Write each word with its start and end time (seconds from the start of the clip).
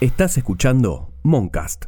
Estás 0.00 0.36
escuchando 0.36 1.10
Moncast. 1.24 1.86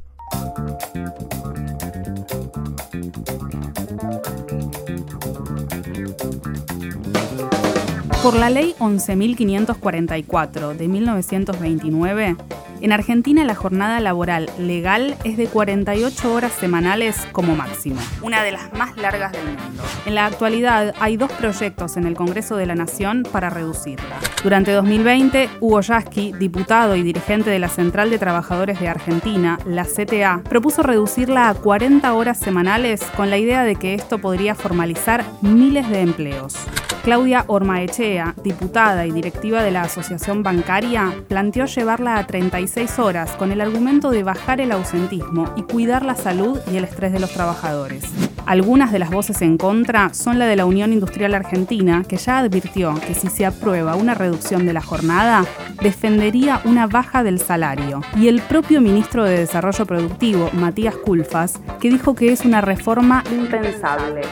Por 8.20 8.34
la 8.34 8.50
ley 8.50 8.74
11.544 8.80 10.74
de 10.74 10.88
1929, 10.88 12.36
en 12.80 12.92
Argentina 12.92 13.44
la 13.44 13.54
jornada 13.54 14.00
laboral 14.00 14.50
legal 14.58 15.16
es 15.22 15.36
de 15.36 15.46
48 15.46 16.34
horas 16.34 16.52
semanales 16.52 17.28
como 17.30 17.54
máximo, 17.54 18.00
una 18.22 18.42
de 18.42 18.50
las 18.50 18.72
más 18.72 18.96
largas 18.96 19.30
del 19.30 19.44
mundo. 19.44 19.84
En 20.04 20.16
la 20.16 20.26
actualidad 20.26 20.94
hay 20.98 21.16
dos 21.16 21.30
proyectos 21.30 21.96
en 21.96 22.06
el 22.06 22.14
Congreso 22.14 22.56
de 22.56 22.66
la 22.66 22.74
Nación 22.74 23.22
para 23.30 23.50
reducirla. 23.50 24.18
Durante 24.42 24.72
2020, 24.72 25.50
Hugo 25.60 25.82
Yasky, 25.82 26.32
diputado 26.32 26.96
y 26.96 27.02
dirigente 27.02 27.50
de 27.50 27.58
la 27.58 27.68
Central 27.68 28.08
de 28.08 28.18
Trabajadores 28.18 28.80
de 28.80 28.88
Argentina, 28.88 29.58
la 29.66 29.84
CTA, 29.84 30.40
propuso 30.48 30.82
reducirla 30.82 31.50
a 31.50 31.54
40 31.54 32.10
horas 32.14 32.38
semanales 32.38 33.02
con 33.16 33.28
la 33.28 33.36
idea 33.36 33.64
de 33.64 33.76
que 33.76 33.92
esto 33.92 34.18
podría 34.18 34.54
formalizar 34.54 35.24
miles 35.42 35.90
de 35.90 36.00
empleos. 36.00 36.56
Claudia 37.02 37.44
Ormaechea, 37.48 38.34
diputada 38.42 39.06
y 39.06 39.10
directiva 39.10 39.62
de 39.62 39.72
la 39.72 39.82
Asociación 39.82 40.42
Bancaria, 40.42 41.12
planteó 41.28 41.66
llevarla 41.66 42.16
a 42.16 42.26
36 42.26 42.98
horas 42.98 43.32
con 43.32 43.52
el 43.52 43.60
argumento 43.60 44.10
de 44.10 44.22
bajar 44.22 44.62
el 44.62 44.72
ausentismo 44.72 45.52
y 45.56 45.62
cuidar 45.62 46.04
la 46.04 46.14
salud 46.14 46.58
y 46.72 46.76
el 46.76 46.84
estrés 46.84 47.12
de 47.12 47.20
los 47.20 47.32
trabajadores. 47.32 48.04
Algunas 48.50 48.90
de 48.90 48.98
las 48.98 49.10
voces 49.10 49.42
en 49.42 49.56
contra 49.56 50.12
son 50.12 50.40
la 50.40 50.46
de 50.46 50.56
la 50.56 50.66
Unión 50.66 50.92
Industrial 50.92 51.34
Argentina, 51.34 52.02
que 52.08 52.16
ya 52.16 52.40
advirtió 52.40 52.94
que 53.06 53.14
si 53.14 53.28
se 53.28 53.46
aprueba 53.46 53.94
una 53.94 54.14
reducción 54.14 54.66
de 54.66 54.72
la 54.72 54.82
jornada, 54.82 55.44
defendería 55.80 56.60
una 56.64 56.88
baja 56.88 57.22
del 57.22 57.38
salario, 57.38 58.02
y 58.16 58.26
el 58.26 58.42
propio 58.42 58.80
ministro 58.80 59.22
de 59.22 59.38
Desarrollo 59.38 59.86
Productivo, 59.86 60.50
Matías 60.52 60.96
Culfas, 60.96 61.60
que 61.80 61.90
dijo 61.90 62.16
que 62.16 62.32
es 62.32 62.44
una 62.44 62.60
reforma 62.60 63.22
impensable. 63.30 64.22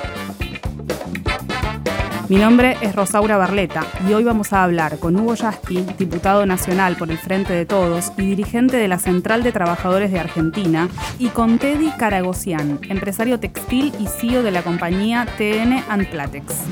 Mi 2.29 2.37
nombre 2.37 2.77
es 2.83 2.95
Rosaura 2.95 3.39
Barleta 3.39 3.85
y 4.07 4.13
hoy 4.13 4.23
vamos 4.23 4.53
a 4.53 4.63
hablar 4.63 4.99
con 4.99 5.17
Hugo 5.17 5.35
Yasky, 5.35 5.87
diputado 5.99 6.45
nacional 6.45 6.97
por 6.99 7.11
el 7.11 7.17
Frente 7.17 7.55
de 7.55 7.65
Todos 7.65 8.13
y 8.19 8.23
dirigente 8.23 8.77
de 8.77 8.87
la 8.87 8.99
Central 8.99 9.43
de 9.43 9.51
Trabajadores 9.51 10.13
de 10.13 10.19
Argentina, 10.19 10.89
y 11.19 11.29
con 11.29 11.59
Teddy 11.59 11.91
Caragosian, 11.99 12.81
empresario 12.91 13.41
textil 13.41 13.95
y 13.99 14.09
CEO 14.09 14.43
de 14.43 14.51
la 14.51 14.61
compañía 14.61 15.27
TN 15.39 16.05
Platex. 16.11 16.67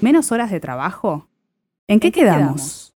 ¿Menos 0.00 0.30
horas 0.30 0.52
de 0.52 0.60
trabajo? 0.60 1.26
¿En 1.88 1.98
qué, 1.98 2.12
quedamos? 2.12 2.94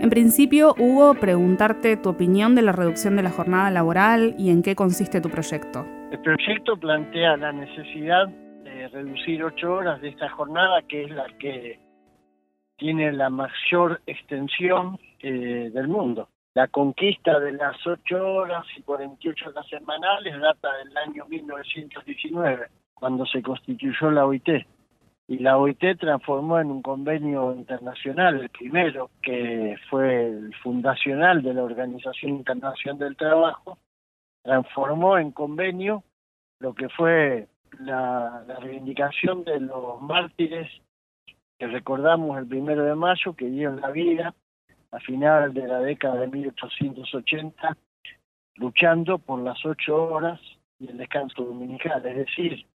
En 0.00 0.10
principio, 0.10 0.76
Hugo, 0.78 1.14
preguntarte 1.14 1.96
tu 1.96 2.10
opinión 2.10 2.54
de 2.54 2.62
la 2.62 2.70
reducción 2.70 3.16
de 3.16 3.24
la 3.24 3.30
jornada 3.30 3.72
laboral 3.72 4.36
y 4.38 4.50
en 4.50 4.62
qué 4.62 4.76
consiste 4.76 5.20
tu 5.20 5.28
proyecto. 5.28 5.84
El 6.12 6.20
proyecto 6.20 6.76
plantea 6.76 7.36
la 7.36 7.50
necesidad 7.50 8.28
reducir 8.64 9.44
ocho 9.44 9.74
horas 9.74 10.00
de 10.00 10.08
esta 10.08 10.28
jornada, 10.30 10.82
que 10.82 11.04
es 11.04 11.10
la 11.10 11.26
que 11.38 11.78
tiene 12.76 13.12
la 13.12 13.30
mayor 13.30 14.00
extensión 14.06 14.98
eh, 15.20 15.70
del 15.72 15.88
mundo. 15.88 16.28
La 16.54 16.68
conquista 16.68 17.40
de 17.40 17.52
las 17.52 17.76
ocho 17.86 18.24
horas 18.26 18.64
y 18.76 18.82
48 18.82 19.50
horas 19.50 19.66
semanales 19.68 20.40
data 20.40 20.68
del 20.76 20.96
año 20.96 21.24
1919, 21.26 22.68
cuando 22.94 23.26
se 23.26 23.42
constituyó 23.42 24.10
la 24.10 24.26
OIT. 24.26 24.48
Y 25.26 25.38
la 25.38 25.56
OIT 25.56 25.98
transformó 25.98 26.60
en 26.60 26.70
un 26.70 26.82
convenio 26.82 27.54
internacional, 27.54 28.40
el 28.40 28.50
primero, 28.50 29.10
que 29.22 29.76
fue 29.88 30.26
el 30.26 30.54
fundacional 30.62 31.42
de 31.42 31.54
la 31.54 31.64
Organización 31.64 32.32
Internacional 32.32 32.98
del 32.98 33.16
Trabajo, 33.16 33.78
transformó 34.42 35.18
en 35.18 35.32
convenio 35.32 36.04
lo 36.60 36.74
que 36.74 36.88
fue 36.90 37.48
la, 37.80 38.44
reivindicación 38.60 39.44
de 39.44 39.60
los 39.60 40.00
mártires 40.00 40.70
que 41.58 41.66
recordamos 41.66 42.38
el 42.38 42.46
primero 42.46 42.84
de 42.84 42.94
mayo, 42.94 43.34
que 43.34 43.46
dieron 43.46 43.80
la 43.80 43.90
vida 43.90 44.34
a 44.90 45.00
final 45.00 45.52
de 45.52 45.66
la 45.66 45.80
década 45.80 46.20
de 46.20 46.28
1880, 46.28 47.76
luchando 48.56 49.18
por 49.18 49.40
las 49.40 49.64
ocho 49.64 50.04
horas 50.04 50.40
y 50.78 50.88
el 50.88 50.96
descanso 50.96 51.44
dominical. 51.44 52.04
Es 52.06 52.16
decir, 52.16 52.66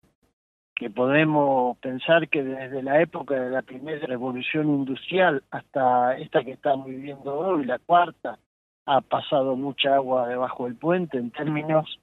que 0.76 0.90
podemos 0.90 1.78
pensar 1.80 2.30
que 2.30 2.44
desde 2.44 2.82
la 2.82 3.02
época 3.02 3.36
de 3.36 3.50
la 3.50 3.62
primera 3.62 4.06
revolución 4.08 4.70
industrial 4.70 5.44
hasta 5.52 6.18
esta 6.18 6.44
que 6.44 6.52
estamos 6.52 6.88
viviendo 6.88 7.38
hoy, 7.38 7.66
la 7.66 7.80
cuarta, 7.80 8.40
ha 8.86 9.02
pasado 9.02 9.56
mucha 9.56 9.96
agua 9.96 10.28
debajo 10.28 10.66
del 10.66 10.76
puente 10.76 11.18
en 11.18 11.32
términos 11.32 12.00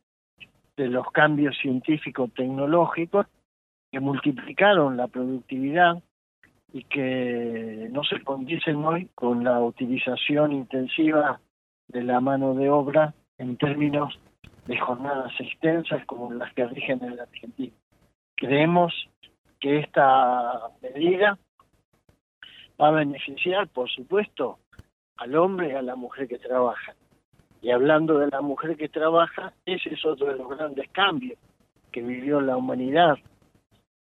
de 0.76 0.88
los 0.88 1.10
cambios 1.10 1.56
científicos 1.58 2.30
tecnológicos 2.34 3.26
que 3.90 4.00
multiplicaron 4.00 4.96
la 4.96 5.08
productividad 5.08 6.02
y 6.72 6.84
que 6.84 7.88
no 7.90 8.04
se 8.04 8.22
condicen 8.22 8.84
hoy 8.84 9.08
con 9.14 9.44
la 9.44 9.60
utilización 9.60 10.52
intensiva 10.52 11.40
de 11.88 12.02
la 12.02 12.20
mano 12.20 12.54
de 12.54 12.68
obra 12.68 13.14
en 13.38 13.56
términos 13.56 14.18
de 14.66 14.76
jornadas 14.78 15.32
extensas 15.38 16.04
como 16.06 16.32
las 16.32 16.52
que 16.52 16.66
rigen 16.66 17.02
en 17.04 17.16
la 17.16 17.22
Argentina. 17.22 17.72
Creemos 18.34 18.92
que 19.60 19.78
esta 19.78 20.70
medida 20.82 21.38
va 22.80 22.88
a 22.88 22.92
beneficiar, 22.92 23.68
por 23.68 23.88
supuesto, 23.88 24.58
al 25.16 25.34
hombre 25.36 25.68
y 25.68 25.72
a 25.72 25.82
la 25.82 25.96
mujer 25.96 26.28
que 26.28 26.38
trabajan 26.38 26.96
y 27.66 27.72
hablando 27.72 28.20
de 28.20 28.28
la 28.28 28.42
mujer 28.42 28.76
que 28.76 28.88
trabaja, 28.88 29.52
ese 29.64 29.92
es 29.92 30.06
otro 30.06 30.28
de 30.28 30.36
los 30.36 30.48
grandes 30.48 30.88
cambios 30.90 31.36
que 31.90 32.00
vivió 32.00 32.40
la 32.40 32.56
humanidad 32.56 33.16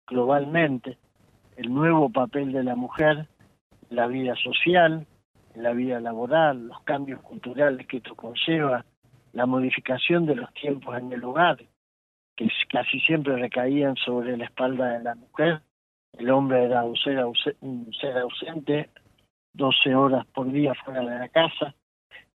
globalmente, 0.06 0.98
el 1.56 1.72
nuevo 1.72 2.10
papel 2.10 2.52
de 2.52 2.62
la 2.62 2.76
mujer 2.76 3.26
la 3.88 4.06
vida 4.06 4.36
social, 4.36 5.06
la 5.54 5.72
vida 5.72 5.98
laboral, 5.98 6.68
los 6.68 6.82
cambios 6.82 7.22
culturales 7.22 7.86
que 7.86 7.96
esto 7.96 8.14
conlleva, 8.14 8.84
la 9.32 9.46
modificación 9.46 10.26
de 10.26 10.36
los 10.36 10.52
tiempos 10.52 10.98
en 10.98 11.10
el 11.14 11.24
hogar, 11.24 11.56
que 12.36 12.48
casi 12.68 13.00
siempre 13.00 13.34
recaían 13.34 13.96
sobre 13.96 14.36
la 14.36 14.44
espalda 14.44 14.98
de 14.98 15.04
la 15.04 15.14
mujer. 15.14 15.62
El 16.12 16.28
hombre 16.30 16.66
era 16.66 16.84
ser 17.02 17.18
ausente 18.18 18.90
12 19.54 19.94
horas 19.94 20.26
por 20.26 20.52
día 20.52 20.74
fuera 20.74 21.00
de 21.00 21.18
la 21.18 21.28
casa 21.30 21.74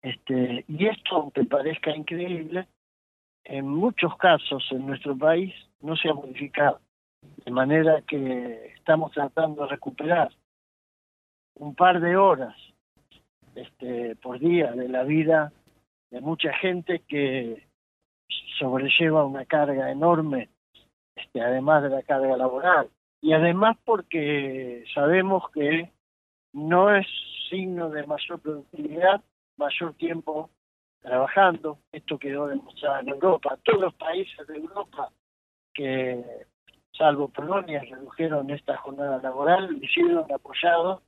este, 0.04 0.66
y 0.68 0.86
esto, 0.86 1.16
aunque 1.16 1.44
parezca 1.44 1.96
increíble, 1.96 2.68
en 3.42 3.66
muchos 3.66 4.14
casos 4.18 4.62
en 4.70 4.86
nuestro 4.86 5.16
país 5.16 5.54
no 5.80 5.96
se 5.96 6.10
ha 6.10 6.14
modificado. 6.14 6.78
De 7.42 7.50
manera 7.50 8.02
que 8.02 8.74
estamos 8.76 9.12
tratando 9.12 9.62
de 9.62 9.68
recuperar 9.68 10.30
un 11.54 11.74
par 11.74 12.02
de 12.02 12.18
horas 12.18 12.54
este, 13.54 14.14
por 14.16 14.38
día 14.38 14.72
de 14.72 14.90
la 14.90 15.04
vida 15.04 15.54
de 16.10 16.20
mucha 16.20 16.52
gente 16.52 16.98
que 17.08 17.66
sobrelleva 18.58 19.24
una 19.24 19.46
carga 19.46 19.90
enorme, 19.90 20.50
este, 21.16 21.40
además 21.40 21.82
de 21.82 21.88
la 21.88 22.02
carga 22.02 22.36
laboral. 22.36 22.90
Y 23.22 23.32
además 23.32 23.78
porque 23.86 24.84
sabemos 24.92 25.50
que 25.50 25.90
no 26.52 26.94
es 26.94 27.06
signo 27.48 27.88
de 27.88 28.06
mayor 28.06 28.38
productividad 28.40 29.22
mayor 29.56 29.94
tiempo 29.94 30.50
trabajando. 31.00 31.78
Esto 31.92 32.18
quedó 32.18 32.48
demostrado 32.48 33.00
en 33.00 33.08
Europa. 33.10 33.58
Todos 33.62 33.80
los 33.80 33.94
países 33.94 34.46
de 34.46 34.56
Europa 34.56 35.10
que, 35.72 36.24
salvo 36.92 37.28
Polonia, 37.28 37.82
redujeron 37.88 38.50
esta 38.50 38.76
jornada 38.78 39.20
laboral, 39.22 39.78
hicieron 39.82 40.30
apoyado 40.32 41.02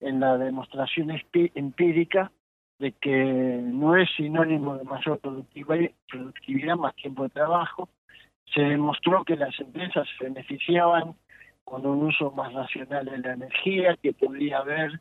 en 0.00 0.20
la 0.20 0.36
demostración 0.36 1.10
empírica 1.54 2.30
de 2.78 2.92
que 2.92 3.60
no 3.62 3.96
es 3.96 4.08
sinónimo 4.16 4.76
de 4.76 4.84
mayor 4.84 5.18
productividad, 5.20 6.76
más 6.76 6.94
tiempo 6.96 7.22
de 7.24 7.30
trabajo. 7.30 7.88
Se 8.52 8.60
demostró 8.60 9.24
que 9.24 9.36
las 9.36 9.58
empresas 9.58 10.06
se 10.18 10.24
beneficiaban 10.24 11.14
con 11.64 11.86
un 11.86 12.04
uso 12.04 12.30
más 12.32 12.52
racional 12.52 13.06
de 13.06 13.18
la 13.18 13.32
energía, 13.32 13.96
que 13.96 14.12
podría 14.12 14.58
haber 14.58 15.00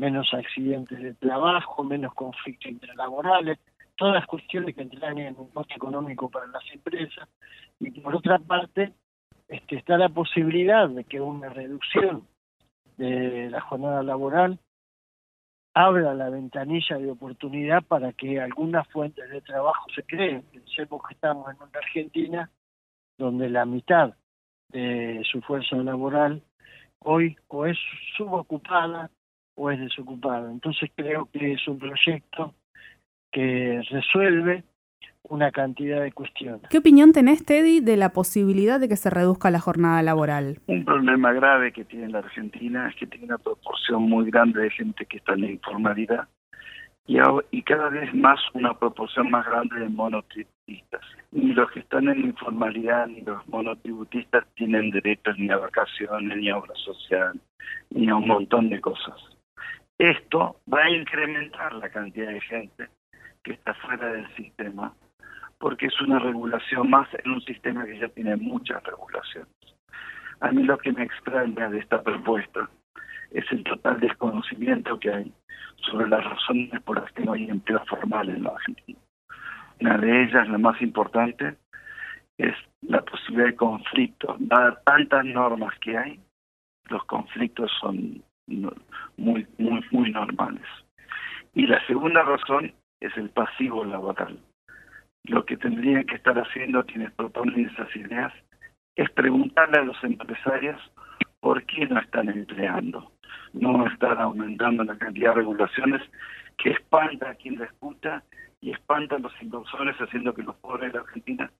menos 0.00 0.32
accidentes 0.32 0.98
de 0.98 1.12
trabajo, 1.12 1.84
menos 1.84 2.14
conflictos 2.14 2.72
interlaborales, 2.72 3.58
todas 3.96 4.26
cuestiones 4.26 4.74
que 4.74 4.80
entran 4.80 5.18
en 5.18 5.36
un 5.38 5.48
coste 5.50 5.74
económico 5.74 6.30
para 6.30 6.46
las 6.46 6.64
empresas. 6.72 7.28
Y 7.78 7.90
por 8.00 8.16
otra 8.16 8.38
parte, 8.38 8.94
este, 9.46 9.76
está 9.76 9.98
la 9.98 10.08
posibilidad 10.08 10.88
de 10.88 11.04
que 11.04 11.20
una 11.20 11.50
reducción 11.50 12.26
de 12.96 13.50
la 13.50 13.60
jornada 13.60 14.02
laboral 14.02 14.58
abra 15.74 16.14
la 16.14 16.30
ventanilla 16.30 16.96
de 16.96 17.10
oportunidad 17.10 17.82
para 17.82 18.14
que 18.14 18.40
algunas 18.40 18.88
fuentes 18.88 19.28
de 19.28 19.42
trabajo 19.42 19.84
se 19.94 20.02
creen. 20.04 20.42
Pensemos 20.50 21.02
que 21.06 21.14
estamos 21.14 21.46
en 21.50 21.56
una 21.56 21.78
Argentina 21.78 22.50
donde 23.18 23.50
la 23.50 23.66
mitad 23.66 24.14
de 24.70 25.22
su 25.30 25.42
fuerza 25.42 25.76
laboral 25.76 26.42
hoy 27.00 27.36
o 27.48 27.66
es 27.66 27.76
subocupada 28.16 29.10
o 29.60 29.70
es 29.70 29.78
desocupado. 29.78 30.50
Entonces 30.50 30.90
creo 30.94 31.28
que 31.32 31.52
es 31.52 31.68
un 31.68 31.78
proyecto 31.78 32.54
que 33.30 33.82
resuelve 33.90 34.64
una 35.24 35.50
cantidad 35.50 36.00
de 36.00 36.12
cuestiones. 36.12 36.62
¿Qué 36.70 36.78
opinión 36.78 37.12
tenés, 37.12 37.44
Teddy, 37.44 37.80
de 37.80 37.98
la 37.98 38.12
posibilidad 38.12 38.80
de 38.80 38.88
que 38.88 38.96
se 38.96 39.10
reduzca 39.10 39.50
la 39.50 39.60
jornada 39.60 40.02
laboral? 40.02 40.58
Un 40.66 40.84
problema 40.84 41.32
grave 41.34 41.72
que 41.72 41.84
tiene 41.84 42.08
la 42.08 42.20
Argentina 42.20 42.88
es 42.88 42.96
que 42.96 43.06
tiene 43.06 43.26
una 43.26 43.38
proporción 43.38 44.02
muy 44.04 44.30
grande 44.30 44.62
de 44.62 44.70
gente 44.70 45.04
que 45.04 45.18
está 45.18 45.34
en 45.34 45.42
la 45.42 45.50
informalidad 45.50 46.28
y, 47.06 47.18
y 47.50 47.62
cada 47.62 47.90
vez 47.90 48.14
más 48.14 48.40
una 48.54 48.72
proporción 48.78 49.30
más 49.30 49.44
grande 49.44 49.78
de 49.78 49.88
monotributistas. 49.90 51.02
Ni 51.32 51.52
los 51.52 51.70
que 51.70 51.80
están 51.80 52.08
en 52.08 52.22
la 52.22 52.26
informalidad 52.28 53.06
ni 53.08 53.20
los 53.20 53.46
monotributistas 53.46 54.46
tienen 54.54 54.90
derechos 54.90 55.38
ni 55.38 55.50
a 55.50 55.58
vacaciones, 55.58 56.38
ni 56.38 56.48
a 56.48 56.56
obra 56.56 56.74
social, 56.76 57.38
ni 57.90 58.08
a 58.08 58.16
un 58.16 58.26
montón 58.26 58.70
de 58.70 58.80
cosas. 58.80 59.16
Esto 60.00 60.56
va 60.72 60.84
a 60.84 60.88
incrementar 60.88 61.74
la 61.74 61.90
cantidad 61.90 62.28
de 62.28 62.40
gente 62.40 62.88
que 63.44 63.52
está 63.52 63.74
fuera 63.74 64.10
del 64.10 64.26
sistema 64.34 64.94
porque 65.58 65.88
es 65.88 66.00
una 66.00 66.18
regulación 66.18 66.88
más 66.88 67.06
en 67.22 67.32
un 67.32 67.42
sistema 67.42 67.84
que 67.84 67.98
ya 67.98 68.08
tiene 68.08 68.34
muchas 68.36 68.82
regulaciones. 68.82 69.52
A 70.40 70.52
mí 70.52 70.62
lo 70.62 70.78
que 70.78 70.92
me 70.92 71.02
extraña 71.02 71.68
de 71.68 71.80
esta 71.80 72.02
propuesta 72.02 72.70
es 73.30 73.44
el 73.52 73.62
total 73.62 74.00
desconocimiento 74.00 74.98
que 74.98 75.12
hay 75.12 75.32
sobre 75.82 76.08
las 76.08 76.24
razones 76.24 76.80
por 76.80 76.98
las 76.98 77.12
que 77.12 77.22
no 77.22 77.34
hay 77.34 77.50
empleo 77.50 77.84
formal 77.84 78.30
en 78.30 78.44
la 78.44 78.52
Argentina. 78.52 78.98
Una 79.82 79.98
de 79.98 80.22
ellas, 80.22 80.48
la 80.48 80.56
más 80.56 80.80
importante, 80.80 81.56
es 82.38 82.54
la 82.80 83.02
posibilidad 83.02 83.48
de 83.48 83.56
conflicto. 83.56 84.34
Dadas 84.38 84.82
tantas 84.82 85.26
normas 85.26 85.78
que 85.80 85.98
hay, 85.98 86.18
los 86.88 87.04
conflictos 87.04 87.70
son 87.78 88.22
muy, 88.46 89.46
muy, 89.58 89.84
muy 89.90 90.10
normales. 90.10 90.66
Y 91.54 91.66
la 91.66 91.84
segunda 91.86 92.22
razón 92.22 92.72
es 93.00 93.16
el 93.16 93.30
pasivo 93.30 93.84
laboral 93.84 94.38
lo 95.24 95.44
que 95.44 95.56
tendrían 95.56 96.04
que 96.04 96.16
estar 96.16 96.38
haciendo 96.38 96.84
quienes 96.84 97.12
proponen 97.12 97.68
esas 97.68 97.94
ideas 97.96 98.32
es 98.96 99.10
preguntarle 99.10 99.78
a 99.78 99.84
los 99.84 100.02
empresarios 100.02 100.80
por 101.40 101.64
qué 101.64 101.86
no 101.86 102.00
están 102.00 102.28
empleando, 102.28 103.12
no 103.52 103.86
están 103.86 104.18
aumentando 104.18 104.84
la 104.84 104.98
cantidad 104.98 105.30
de 105.30 105.36
regulaciones 105.36 106.02
que 106.58 106.70
espanta 106.70 107.30
a 107.30 107.34
quien 107.34 107.58
la 107.58 107.66
escucha 107.66 108.22
y 108.60 108.72
espanta 108.72 109.16
a 109.16 109.20
los 109.20 109.32
inversores 109.40 109.96
haciendo 109.96 110.34
que 110.34 110.42
los 110.42 110.56
pobres 110.56 110.92
de 110.92 110.98
la 110.98 111.04
Argentina 111.04 111.50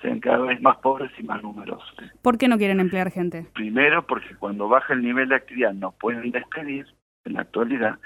sean 0.00 0.20
cada 0.20 0.38
vez 0.38 0.60
más 0.60 0.76
pobres 0.78 1.10
y 1.18 1.22
más 1.22 1.42
numerosos. 1.42 1.94
¿Por 2.22 2.38
qué 2.38 2.48
no 2.48 2.58
quieren 2.58 2.80
emplear 2.80 3.10
gente? 3.10 3.46
Primero, 3.54 4.06
porque 4.06 4.34
cuando 4.36 4.68
baja 4.68 4.94
el 4.94 5.02
nivel 5.02 5.28
de 5.28 5.36
actividad 5.36 5.72
no 5.72 5.92
pueden 5.92 6.30
despedir 6.30 6.86
en 7.24 7.34
la 7.34 7.42
actualidad. 7.42 7.98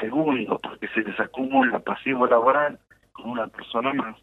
Segundo, 0.00 0.58
porque 0.62 0.88
se 0.88 1.00
les 1.00 1.18
acumula 1.18 1.78
pasivo 1.80 2.26
laboral 2.26 2.78
con 3.12 3.30
una 3.30 3.46
persona 3.48 3.92
más. 3.92 4.16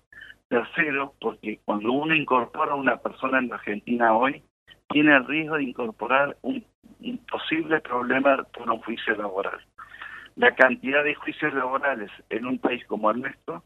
Tercero, 0.47 1.13
porque 1.19 1.59
cuando 1.65 1.91
uno 1.91 2.15
incorpora 2.15 2.71
a 2.71 2.75
una 2.75 2.97
persona 2.97 3.39
en 3.39 3.49
la 3.49 3.55
Argentina 3.55 4.15
hoy, 4.15 4.41
tiene 4.89 5.15
el 5.15 5.25
riesgo 5.25 5.57
de 5.57 5.63
incorporar 5.63 6.37
un, 6.41 6.65
posible 7.29 7.81
problema 7.81 8.43
por 8.43 8.69
un 8.69 8.79
juicio 8.79 9.15
laboral. 9.15 9.59
La 10.35 10.55
cantidad 10.55 11.03
de 11.03 11.15
juicios 11.15 11.53
laborales 11.53 12.09
en 12.29 12.45
un 12.45 12.59
país 12.59 12.85
como 12.85 13.11
el 13.11 13.21
nuestro, 13.21 13.63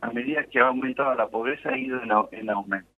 a 0.00 0.10
medida 0.10 0.44
que 0.44 0.58
ha 0.58 0.68
aumentado 0.68 1.14
la 1.14 1.28
pobreza, 1.28 1.70
ha 1.70 1.78
ido 1.78 2.00
en, 2.02 2.50
aumento. 2.50 2.90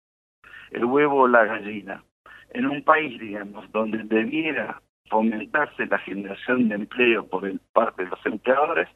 El 0.75 0.85
huevo 0.85 1.23
o 1.23 1.29
la 1.29 1.45
gallina. 1.45 2.03
En 2.51 2.67
un 2.67 2.83
país, 2.83 3.19
digamos, 3.21 3.71
donde 3.71 4.03
debiera 4.05 4.83
fomentarse 5.09 5.87
la 5.87 5.99
generación 5.99 6.69
de 6.69 6.75
empleo 6.75 7.27
por 7.27 7.51
parte 7.73 8.05
de 8.05 8.11
los 8.11 8.27
empleadores, 8.27 8.89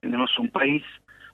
tenemos 0.00 0.36
un 0.38 0.48
país 0.48 0.82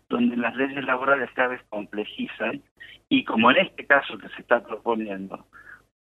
donde 0.09 0.37
las 0.37 0.57
leyes 0.57 0.85
laborales 0.85 1.31
cada 1.35 1.49
vez 1.49 1.63
complejizan 1.69 2.61
y 3.09 3.25
como 3.25 3.51
en 3.53 3.59
este 3.59 3.87
caso 3.87 4.19
que 4.19 4.29
se 4.31 4.41
está 4.41 4.65
proponiendo, 4.65 5.47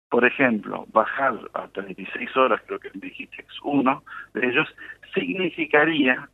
por 0.09 0.25
ejemplo, 0.25 0.87
bajar 0.93 1.35
a 1.55 1.67
36 1.69 2.37
horas, 2.37 2.63
creo 2.67 2.79
que 2.79 2.91
me 2.95 3.09
dijiste 3.09 3.45
uno 3.65 4.05
de 4.35 4.47
ellos, 4.47 4.69
significaría 5.15 6.29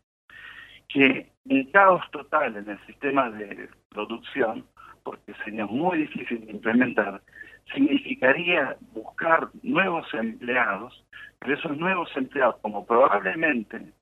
que 0.88 1.31
un 1.49 1.64
caos 1.70 2.05
total 2.11 2.56
en 2.56 2.69
el 2.69 2.87
sistema 2.87 3.31
de 3.31 3.69
producción, 3.88 4.67
porque 5.03 5.32
sería 5.44 5.67
muy 5.67 5.99
difícil 5.99 6.44
de 6.44 6.53
implementar, 6.53 7.23
significaría 7.72 8.76
buscar 8.92 9.48
nuevos 9.62 10.06
empleados, 10.14 11.04
pero 11.38 11.54
esos 11.54 11.76
nuevos 11.76 12.10
empleados, 12.16 12.56
como 12.62 12.86
probablemente 12.86 13.92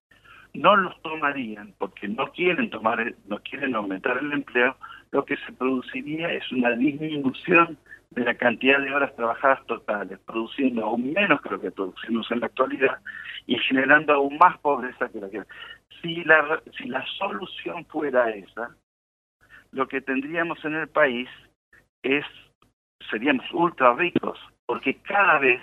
no 0.54 0.76
los 0.76 1.00
tomarían 1.02 1.74
porque 1.78 2.06
no 2.08 2.30
quieren 2.32 2.70
tomar, 2.70 3.14
no 3.26 3.38
quieren 3.40 3.74
aumentar 3.74 4.18
el 4.18 4.32
empleo, 4.32 4.76
lo 5.10 5.24
que 5.24 5.36
se 5.38 5.52
produciría 5.52 6.32
es 6.32 6.50
una 6.52 6.70
disminución 6.70 7.76
de 8.10 8.24
la 8.24 8.34
cantidad 8.34 8.80
de 8.80 8.94
horas 8.94 9.14
trabajadas 9.16 9.66
totales, 9.66 10.18
produciendo 10.20 10.84
aún 10.84 11.12
menos 11.12 11.40
que 11.42 11.50
lo 11.50 11.60
que 11.60 11.72
producimos 11.72 12.30
en 12.30 12.40
la 12.40 12.46
actualidad 12.46 12.98
y 13.46 13.58
generando 13.58 14.14
aún 14.14 14.38
más 14.38 14.58
pobreza 14.58 15.08
que 15.08 15.20
la 15.20 15.28
que... 15.28 15.42
Si 16.00 16.22
la, 16.24 16.60
si 16.76 16.84
la 16.88 17.04
solución 17.18 17.84
fuera 17.86 18.30
esa, 18.30 18.76
lo 19.72 19.88
que 19.88 20.00
tendríamos 20.00 20.64
en 20.64 20.74
el 20.74 20.88
país 20.88 21.28
es, 22.02 22.24
seríamos 23.10 23.46
ultra 23.52 23.94
ricos, 23.94 24.38
porque 24.66 24.96
cada 25.02 25.38
vez 25.38 25.60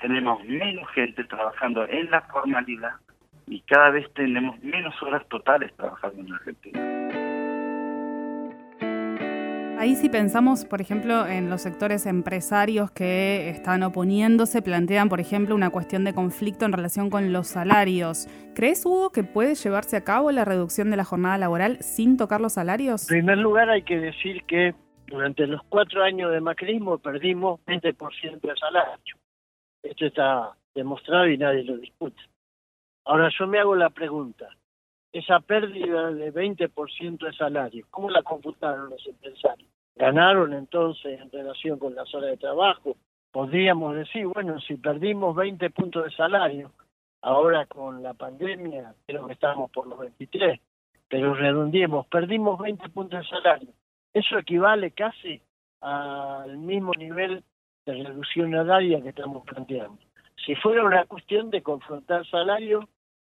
tenemos 0.00 0.42
menos 0.44 0.88
gente 0.92 1.24
trabajando 1.24 1.86
en 1.88 2.10
la 2.10 2.22
formalidad 2.22 2.94
y 3.46 3.60
cada 3.62 3.90
vez 3.90 4.12
tenemos 4.14 4.62
menos 4.62 5.00
horas 5.02 5.26
totales 5.28 5.74
trabajando 5.76 6.20
en 6.22 6.32
Argentina. 6.32 7.04
Ahí 9.76 9.96
si 9.96 10.08
pensamos, 10.08 10.64
por 10.64 10.80
ejemplo, 10.80 11.26
en 11.26 11.50
los 11.50 11.60
sectores 11.60 12.06
empresarios 12.06 12.90
que 12.90 13.50
están 13.50 13.82
oponiéndose, 13.82 14.62
plantean, 14.62 15.10
por 15.10 15.20
ejemplo, 15.20 15.54
una 15.54 15.68
cuestión 15.68 16.04
de 16.04 16.14
conflicto 16.14 16.64
en 16.64 16.72
relación 16.72 17.10
con 17.10 17.32
los 17.32 17.48
salarios. 17.48 18.26
¿Crees, 18.54 18.86
Hugo, 18.86 19.10
que 19.10 19.24
puede 19.24 19.54
llevarse 19.56 19.96
a 19.96 20.04
cabo 20.04 20.30
la 20.30 20.46
reducción 20.46 20.90
de 20.90 20.96
la 20.96 21.04
jornada 21.04 21.36
laboral 21.36 21.78
sin 21.82 22.16
tocar 22.16 22.40
los 22.40 22.54
salarios? 22.54 23.10
En 23.10 23.18
primer 23.18 23.38
lugar, 23.38 23.68
hay 23.68 23.82
que 23.82 23.98
decir 23.98 24.44
que 24.44 24.74
durante 25.06 25.46
los 25.46 25.62
cuatro 25.68 26.02
años 26.02 26.32
de 26.32 26.40
macrismo 26.40 26.98
perdimos 26.98 27.60
20% 27.66 28.40
de 28.40 28.56
salario. 28.56 29.16
Esto 29.82 30.06
está 30.06 30.56
demostrado 30.74 31.28
y 31.28 31.38
nadie 31.38 31.64
lo 31.64 31.76
discute. 31.76 32.20
Ahora 33.04 33.28
yo 33.38 33.46
me 33.46 33.58
hago 33.58 33.74
la 33.74 33.90
pregunta, 33.90 34.48
esa 35.12 35.40
pérdida 35.40 36.10
de 36.10 36.32
20% 36.32 37.18
de 37.18 37.32
salario, 37.34 37.86
¿cómo 37.90 38.10
la 38.10 38.22
computaron 38.22 38.90
los 38.90 39.06
empresarios? 39.06 39.68
¿Ganaron 39.94 40.52
entonces 40.52 41.20
en 41.20 41.30
relación 41.30 41.78
con 41.78 41.94
las 41.94 42.12
horas 42.14 42.30
de 42.30 42.36
trabajo? 42.36 42.96
Podríamos 43.30 43.94
decir, 43.94 44.26
bueno, 44.26 44.60
si 44.60 44.76
perdimos 44.76 45.36
20 45.36 45.70
puntos 45.70 46.04
de 46.04 46.10
salario, 46.12 46.72
ahora 47.20 47.66
con 47.66 48.02
la 48.02 48.14
pandemia 48.14 48.94
creo 49.06 49.26
que 49.26 49.34
estamos 49.34 49.70
por 49.70 49.86
los 49.86 49.98
23, 49.98 50.58
pero 51.08 51.34
redondiemos, 51.34 52.06
perdimos 52.08 52.58
20 52.58 52.88
puntos 52.88 53.20
de 53.20 53.28
salario. 53.28 53.68
Eso 54.14 54.38
equivale 54.38 54.92
casi 54.92 55.42
al 55.80 56.56
mismo 56.56 56.92
nivel 56.94 57.42
de 57.84 58.04
reducción 58.04 58.54
horaria 58.54 59.02
que 59.02 59.10
estamos 59.10 59.44
planteando. 59.44 59.98
Si 60.46 60.54
fuera 60.54 60.84
una 60.84 61.04
cuestión 61.04 61.50
de 61.50 61.62
confrontar 61.62 62.24
salario 62.26 62.88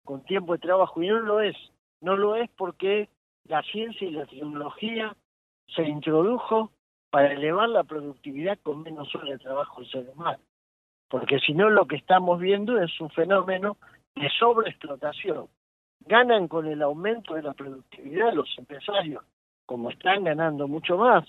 con 0.05 0.24
tiempo 0.24 0.53
de 0.53 0.59
trabajo, 0.59 1.03
y 1.03 1.07
no 1.07 1.19
lo 1.19 1.41
es, 1.41 1.55
no 2.01 2.15
lo 2.15 2.36
es 2.36 2.50
porque 2.51 3.09
la 3.43 3.62
ciencia 3.63 4.07
y 4.07 4.12
la 4.12 4.25
tecnología 4.25 5.15
se 5.75 5.83
introdujo 5.83 6.71
para 7.09 7.33
elevar 7.33 7.69
la 7.69 7.83
productividad 7.83 8.57
con 8.63 8.81
menos 8.81 9.13
horas 9.15 9.31
de 9.31 9.39
trabajo 9.39 9.81
del 9.81 9.91
ser 9.91 10.09
humano. 10.09 10.39
Porque 11.09 11.39
si 11.39 11.53
no, 11.53 11.69
lo 11.69 11.88
que 11.88 11.98
estamos 11.98 12.39
viendo 12.39 12.79
es 12.81 13.00
un 13.01 13.09
fenómeno 13.09 13.77
de 14.15 14.29
sobreexplotación. 14.39 15.48
Ganan 16.01 16.48
con 16.48 16.67
el 16.67 16.81
aumento 16.81 17.33
de 17.33 17.41
la 17.41 17.53
productividad 17.53 18.33
los 18.33 18.50
empresarios, 18.57 19.24
como 19.69 19.91
están 19.91 20.23
ganando 20.23 20.67
mucho 20.67 20.97
más. 20.97 21.23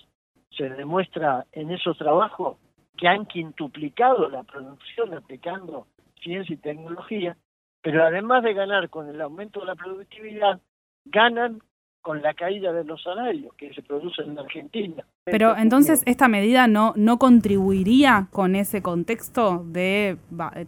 Se 0.57 0.67
demuestra 0.67 1.45
en 1.51 1.69
esos 1.69 1.95
trabajos 1.95 2.57
que 2.97 3.07
han 3.07 3.27
quintuplicado 3.27 4.29
la 4.29 4.41
producción 4.41 5.13
aplicando 5.13 5.85
ciencia 6.23 6.55
y 6.55 6.57
tecnología, 6.57 7.37
pero 7.83 8.03
además 8.03 8.41
de 8.41 8.55
ganar 8.55 8.89
con 8.89 9.07
el 9.07 9.21
aumento 9.21 9.59
de 9.59 9.67
la 9.67 9.75
productividad, 9.75 10.59
ganan 11.05 11.61
con 12.01 12.23
la 12.23 12.33
caída 12.33 12.73
de 12.73 12.83
los 12.83 13.03
salarios 13.03 13.53
que 13.53 13.71
se 13.75 13.83
producen 13.83 14.31
en 14.31 14.39
Argentina. 14.39 15.05
Pero 15.25 15.55
entonces 15.55 16.01
esta 16.07 16.27
medida 16.27 16.65
no, 16.65 16.93
no 16.95 17.19
contribuiría 17.19 18.27
con 18.31 18.55
ese 18.55 18.81
contexto 18.81 19.63
de 19.65 20.17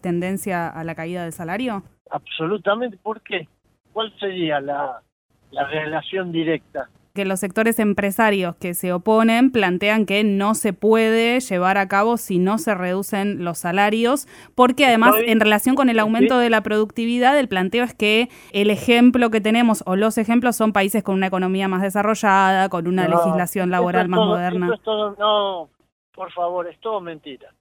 tendencia 0.01 0.69
a 0.69 0.83
la 0.83 0.93
caída 0.93 1.23
del 1.23 1.33
salario? 1.33 1.81
Absolutamente, 2.11 2.97
¿por 2.97 3.21
qué? 3.21 3.47
¿Cuál 3.91 4.13
sería 4.19 4.61
la, 4.61 5.01
la 5.49 5.67
relación 5.69 6.31
directa? 6.31 6.87
Que 7.13 7.25
los 7.25 7.39
sectores 7.39 7.77
empresarios 7.77 8.55
que 8.55 8.73
se 8.73 8.91
oponen 8.91 9.51
plantean 9.51 10.07
que 10.07 10.23
no 10.23 10.55
se 10.55 10.73
puede 10.73 11.39
llevar 11.39 11.77
a 11.77 11.87
cabo 11.87 12.17
si 12.17 12.39
no 12.39 12.57
se 12.57 12.73
reducen 12.73 13.45
los 13.45 13.59
salarios, 13.59 14.27
porque 14.55 14.87
además 14.87 15.13
en 15.27 15.39
relación 15.39 15.75
con 15.75 15.89
el 15.89 15.99
aumento 15.99 16.39
de 16.39 16.49
la 16.49 16.61
productividad, 16.61 17.37
el 17.37 17.47
planteo 17.47 17.83
es 17.83 17.93
que 17.93 18.29
el 18.51 18.71
ejemplo 18.71 19.29
que 19.29 19.41
tenemos 19.41 19.83
o 19.85 19.95
los 19.95 20.17
ejemplos 20.17 20.55
son 20.55 20.73
países 20.73 21.03
con 21.03 21.13
una 21.13 21.27
economía 21.27 21.67
más 21.67 21.83
desarrollada, 21.83 22.69
con 22.69 22.87
una 22.87 23.07
legislación 23.07 23.69
laboral 23.69 24.09
más 24.09 24.19
moderna. 24.19 24.71
no, 25.19 25.69
por 26.13 26.31
favor, 26.31 26.67
es 26.67 26.79
todo 26.79 26.99
mentira. 26.99 27.53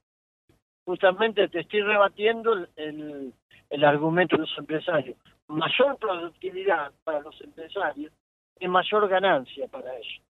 Justamente 0.85 1.47
te 1.47 1.59
estoy 1.59 1.81
rebatiendo 1.81 2.55
el, 2.75 3.31
el 3.69 3.83
argumento 3.83 4.35
de 4.35 4.41
los 4.41 4.57
empresarios. 4.57 5.15
Mayor 5.47 5.97
productividad 5.97 6.91
para 7.03 7.19
los 7.21 7.39
empresarios 7.41 8.11
es 8.59 8.69
mayor 8.69 9.07
ganancia 9.07 9.67
para 9.67 9.95
ellos. 9.95 10.21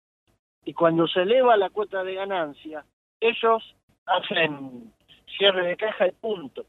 Y 0.65 0.75
cuando 0.75 1.07
se 1.09 1.23
eleva 1.23 1.57
la 1.57 1.71
cuota 1.71 2.05
de 2.05 2.15
ganancia, 2.15 2.85
ellos 3.21 3.77
hacen 4.07 4.93
cierre 5.37 5.67
de 5.67 5.77
caja 5.77 6.09
y 6.09 6.13
punto. 6.13 6.67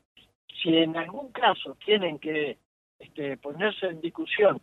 Si 0.61 0.75
en 0.75 0.95
algún 0.97 1.31
caso 1.31 1.75
tienen 1.85 2.19
que 2.19 2.57
este, 2.99 3.37
ponerse 3.37 3.87
en 3.87 4.01
discusión 4.01 4.61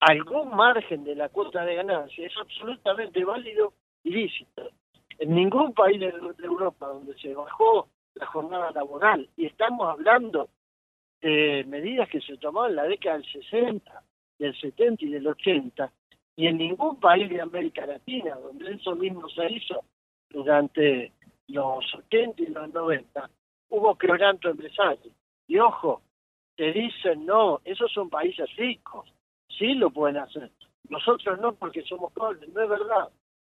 algún 0.00 0.54
margen 0.54 1.04
de 1.04 1.14
la 1.14 1.28
cuota 1.28 1.64
de 1.64 1.76
ganancia, 1.76 2.26
es 2.26 2.36
absolutamente 2.36 3.24
válido 3.24 3.72
y 4.02 4.10
lícito. 4.10 4.70
En 5.18 5.34
ningún 5.34 5.72
país 5.72 5.98
de, 6.00 6.12
Europa 6.42 6.88
donde 6.88 7.16
se 7.18 7.34
bajó 7.34 7.88
la 8.14 8.26
jornada 8.26 8.70
laboral, 8.72 9.28
y 9.36 9.46
estamos 9.46 9.88
hablando 9.88 10.48
de 11.20 11.64
medidas 11.66 12.08
que 12.08 12.20
se 12.20 12.36
tomaron 12.38 12.70
en 12.70 12.76
la 12.76 12.84
década 12.84 13.16
del 13.16 13.26
60, 13.26 14.02
del 14.38 14.58
70 14.58 15.04
y 15.04 15.08
del 15.08 15.26
80, 15.26 15.92
y 16.36 16.46
en 16.46 16.58
ningún 16.58 17.00
país 17.00 17.28
de 17.30 17.40
América 17.40 17.86
Latina, 17.86 18.34
donde 18.36 18.72
eso 18.72 18.94
mismo 18.94 19.28
se 19.30 19.50
hizo 19.50 19.84
durante 20.28 21.12
los 21.48 21.94
80 21.94 22.42
y 22.42 22.46
los 22.46 22.72
90, 22.72 23.30
hubo 23.70 23.96
quebranto 23.96 24.50
empresario. 24.50 25.12
Y 25.48 25.58
ojo, 25.58 26.02
te 26.56 26.72
dicen, 26.72 27.24
no, 27.24 27.60
esos 27.64 27.90
son 27.92 28.10
países 28.10 28.54
ricos, 28.56 29.10
sí 29.48 29.74
lo 29.74 29.90
pueden 29.90 30.18
hacer. 30.18 30.50
Nosotros 30.88 31.40
no 31.40 31.54
porque 31.54 31.82
somos 31.82 32.12
pobres, 32.12 32.48
no 32.52 32.62
es 32.62 32.68
verdad. 32.68 33.08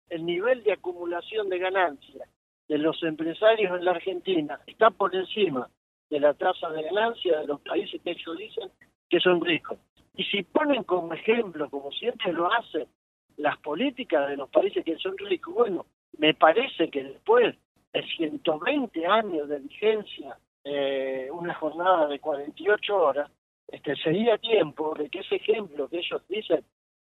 El 0.10 0.25
nivel 0.25 0.63
de 0.63 0.74
acumulación 0.74 1.50
de 1.50 1.58
ganancias 1.58 2.30
de 2.68 2.77
los 2.77 3.01
empresarios 3.04 3.77
en 3.77 3.86
la 3.86 3.92
Argentina 3.92 4.60
está 4.68 4.92
por 4.92 5.15
encima 5.15 5.70
de 6.10 6.20
la 6.20 6.34
tasa 6.36 6.70
de 6.70 6.84
ganancia 6.84 7.39
de 7.39 7.48
los 7.48 7.62
países 7.62 8.00
que 8.01 8.12
ellos 8.12 8.38
dicen 8.38 8.70
que 9.10 9.20
son 9.20 9.42
ricos. 9.42 9.77
Y 10.16 10.24
si 10.26 10.44
ponen 10.44 10.84
como 10.84 11.14
ejemplo, 11.14 11.70
como 11.70 11.92
siempre 11.92 12.32
lo 12.32 12.52
hacen, 12.52 12.88
las 13.38 13.58
políticas 13.58 14.30
de 14.30 14.38
los 14.38 14.50
países 14.50 14.84
que 14.86 14.98
son 14.98 15.18
ricos, 15.18 15.54
bueno, 15.54 15.86
me 16.18 16.34
parece 16.34 16.90
que 16.90 17.04
después 17.04 17.56
de 17.94 18.04
120 18.04 19.06
años 19.06 19.50
de 19.50 19.60
vigencia, 19.60 20.38
eh, 20.64 21.30
una 21.32 21.54
jornada 21.54 22.08
de 22.08 22.20
48 22.20 22.96
horas, 22.96 23.30
este 23.68 23.96
sería 23.98 24.38
tiempo 24.38 24.94
de 24.96 25.10
que 25.10 25.20
ese 25.20 25.36
ejemplo 25.36 25.90
que 25.90 25.98
ellos 25.98 26.22
dicen, 26.30 26.64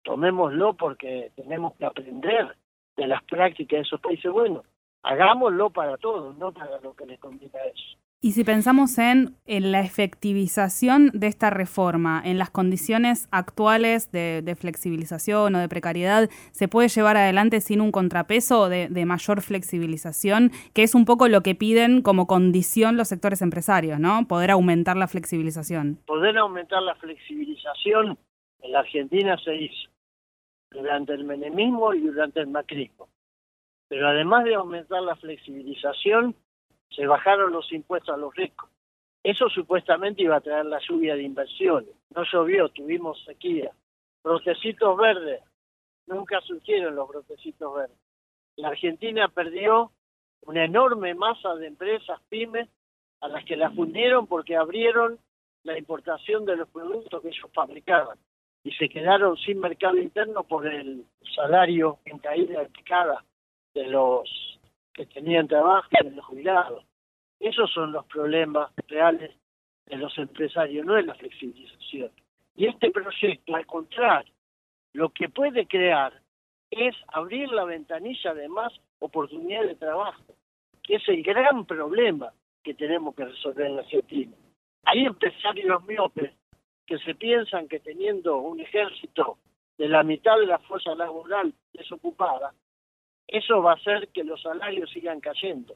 tomémoslo 0.04 0.74
porque 0.76 1.32
tenemos 1.36 1.74
que 1.76 1.86
aprender 1.86 2.56
de 2.98 3.08
las 3.08 3.24
prácticas 3.24 3.78
de 3.78 3.82
esos 3.82 4.02
países. 4.02 4.32
Bueno, 4.32 4.64
hagámoslo 5.04 5.70
para 5.70 5.98
todos, 5.98 6.38
no 6.38 6.52
para 6.52 6.80
lo 6.82 6.94
que 6.94 7.06
les 7.06 7.20
conviene 7.20 7.58
a 7.58 7.66
ellos. 7.66 7.98
Y 8.24 8.34
si 8.34 8.44
pensamos 8.44 9.00
en, 9.00 9.36
la 9.48 9.80
efectivización 9.80 11.10
de 11.12 11.26
esta 11.26 11.50
reforma, 11.50 12.22
en 12.24 12.38
las 12.38 12.52
condiciones 12.52 13.28
actuales 13.32 14.12
de, 14.12 14.56
flexibilización 14.56 15.56
o 15.56 15.60
de 15.60 15.68
precariedad, 15.68 16.30
¿se 16.52 16.68
puede 16.68 16.88
llevar 16.88 17.18
adelante 17.18 17.62
sin 17.62 17.82
un 17.82 17.92
contrapeso 17.92 18.70
de, 18.70 19.06
mayor 19.08 19.42
flexibilización? 19.42 20.52
Que 20.76 20.84
es 20.84 20.94
un 20.94 21.06
poco 21.06 21.28
lo 21.30 21.42
que 21.42 21.56
piden 21.56 22.04
como 22.04 22.28
condición 22.28 22.96
los 22.96 23.08
sectores 23.08 23.42
empresarios, 23.42 24.00
¿no? 24.00 24.28
Poder 24.28 24.52
aumentar 24.52 24.98
la 24.98 25.08
flexibilización. 25.08 25.98
Poder 26.06 26.38
aumentar 26.38 26.84
la 26.84 26.94
flexibilización 26.94 28.20
en 28.62 28.72
la 28.72 28.82
Argentina 28.82 29.36
se 29.44 29.56
hizo 29.56 29.90
durante 30.70 31.16
el 31.16 31.24
menemismo 31.24 31.92
y 31.96 32.02
durante 32.02 32.42
el 32.42 32.48
macrismo. 32.48 33.10
Pero 33.88 34.08
además 34.08 34.44
de 34.44 34.54
aumentar 34.54 35.02
la 35.02 35.16
flexibilización, 35.16 36.36
se 36.96 37.06
bajaron 37.06 37.52
los 37.52 37.72
impuestos 37.72 38.14
a 38.14 38.18
los 38.18 38.36
ricos. 38.36 38.70
Eso 39.24 39.50
supuestamente 39.50 40.24
iba 40.24 40.36
a 40.36 40.42
traer 40.42 40.66
la 40.66 40.80
lluvia 40.80 41.16
de 41.16 41.24
inversiones. 41.24 41.94
No 42.16 42.24
llovió, 42.24 42.70
tuvimos 42.70 43.24
sequía. 43.26 43.72
Brotecitos 44.24 44.98
verdes, 44.98 45.42
nunca 46.08 46.42
surgieron 46.42 46.96
los 46.96 47.08
brotecitos 47.08 47.74
verdes. 47.76 47.98
La 48.58 48.70
Argentina 48.70 49.28
perdió 49.28 49.92
una 50.42 50.66
enorme 50.66 51.14
masa 51.14 51.56
de 51.56 51.68
empresas 51.68 52.20
pymes 52.30 52.68
a 53.22 53.28
las 53.28 53.46
que 53.46 53.56
la 53.56 53.70
fundieron 53.72 54.28
porque 54.28 54.56
abrieron 54.56 55.20
la 55.64 55.78
importación 55.78 56.46
de 56.46 56.56
los 56.56 56.70
productos 56.70 57.22
que 57.22 57.30
ellos 57.30 57.50
fabricaban 57.54 58.18
y 58.64 58.72
se 58.72 58.90
quedaron 58.90 59.38
sin 59.38 59.60
mercado 59.60 59.98
interno 59.98 60.44
por 60.44 60.68
el 60.68 61.06
salario 61.36 62.00
en 62.06 62.18
caída 62.20 62.64
picada 62.66 63.24
de 63.74 63.88
los 63.88 64.60
que 64.94 65.06
tenían 65.06 65.48
trabajo 65.48 65.88
en 65.92 66.16
los 66.16 66.26
jubilados. 66.26 66.86
Esos 67.40 67.72
son 67.72 67.92
los 67.92 68.06
problemas 68.06 68.72
reales 68.88 69.32
de 69.86 69.98
los 69.98 70.18
empresarios, 70.18 70.86
no 70.86 70.98
es 70.98 71.06
la 71.06 71.16
flexibilización. 71.16 72.12
Y 72.56 72.68
este 72.68 72.92
proyecto, 72.92 73.56
al 73.56 73.66
contrario, 73.66 74.34
lo 74.94 75.10
que 75.10 75.30
puede 75.30 75.68
crear 75.68 76.14
es 76.70 76.96
abrir 77.08 77.50
la 77.52 77.66
ventanilla 77.66 78.34
de 78.34 78.48
más 78.48 78.74
oportunidades 79.00 79.70
de 79.70 79.76
trabajo, 79.76 80.36
que 80.84 80.96
es 80.96 81.10
el 81.10 81.24
gran 81.24 81.66
problema 81.66 82.32
que 82.64 82.74
tenemos 82.74 83.16
que 83.16 83.26
resolver 83.26 83.66
en 83.66 83.76
la 83.78 83.82
Argentina. 83.82 84.36
Hay 84.86 85.06
empresarios 85.06 85.84
miopes 85.86 86.32
que 86.86 86.98
se 87.00 87.16
piensan 87.16 87.68
que 87.68 87.80
teniendo 87.80 88.38
un 88.38 88.60
ejército 88.60 89.38
de 89.78 89.88
la 89.88 90.04
mitad 90.04 90.38
de 90.38 90.46
la 90.46 90.60
fuerza 90.60 90.94
laboral 90.96 91.54
desocupada, 91.74 92.54
eso 93.32 93.62
va 93.62 93.72
a 93.72 93.76
hacer 93.76 94.10
que 94.10 94.26
los 94.26 94.42
salarios 94.42 94.92
sigan 94.92 95.22
cayendo. 95.22 95.76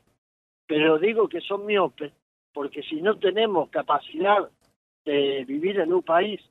Pero 0.67 0.99
digo 0.99 1.29
que 1.29 1.39
son 1.39 1.65
miopes, 1.65 2.11
porque 2.53 2.83
si 2.83 3.01
no 3.01 3.17
tenemos 3.17 3.69
capacidad 3.69 4.49
de 5.05 5.45
vivir 5.45 5.79
en 5.79 5.93
un 5.93 6.03
país 6.03 6.41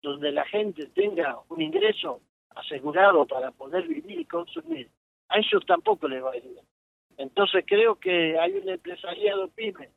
donde 0.00 0.30
la 0.30 0.44
gente 0.44 0.86
tenga 0.94 1.38
un 1.48 1.60
ingreso 1.60 2.20
asegurado 2.50 3.26
para 3.26 3.50
poder 3.50 3.88
vivir 3.88 4.20
y 4.20 4.24
consumir, 4.24 4.88
a 5.28 5.38
ellos 5.38 5.64
tampoco 5.66 6.06
les 6.06 6.22
va 6.22 6.32
a 6.32 6.36
ir 6.36 6.44
bien. 6.44 6.64
Entonces 7.16 7.64
creo 7.66 7.96
que 7.96 8.38
hay 8.38 8.52
un 8.52 8.68
empresariado 8.68 9.48
pyme 9.48 9.90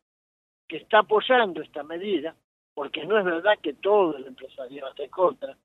que 0.67 0.77
está 0.77 0.99
apoyando 0.99 1.61
esta 1.61 1.83
medida, 1.83 2.35
porque 2.73 3.05
no 3.05 3.19
es 3.19 3.25
verdad 3.25 3.59
que 3.61 3.73
todo 3.73 4.17
el 4.17 4.25
empresariado 4.25 4.89
esté 4.89 5.09
contra. 5.09 5.55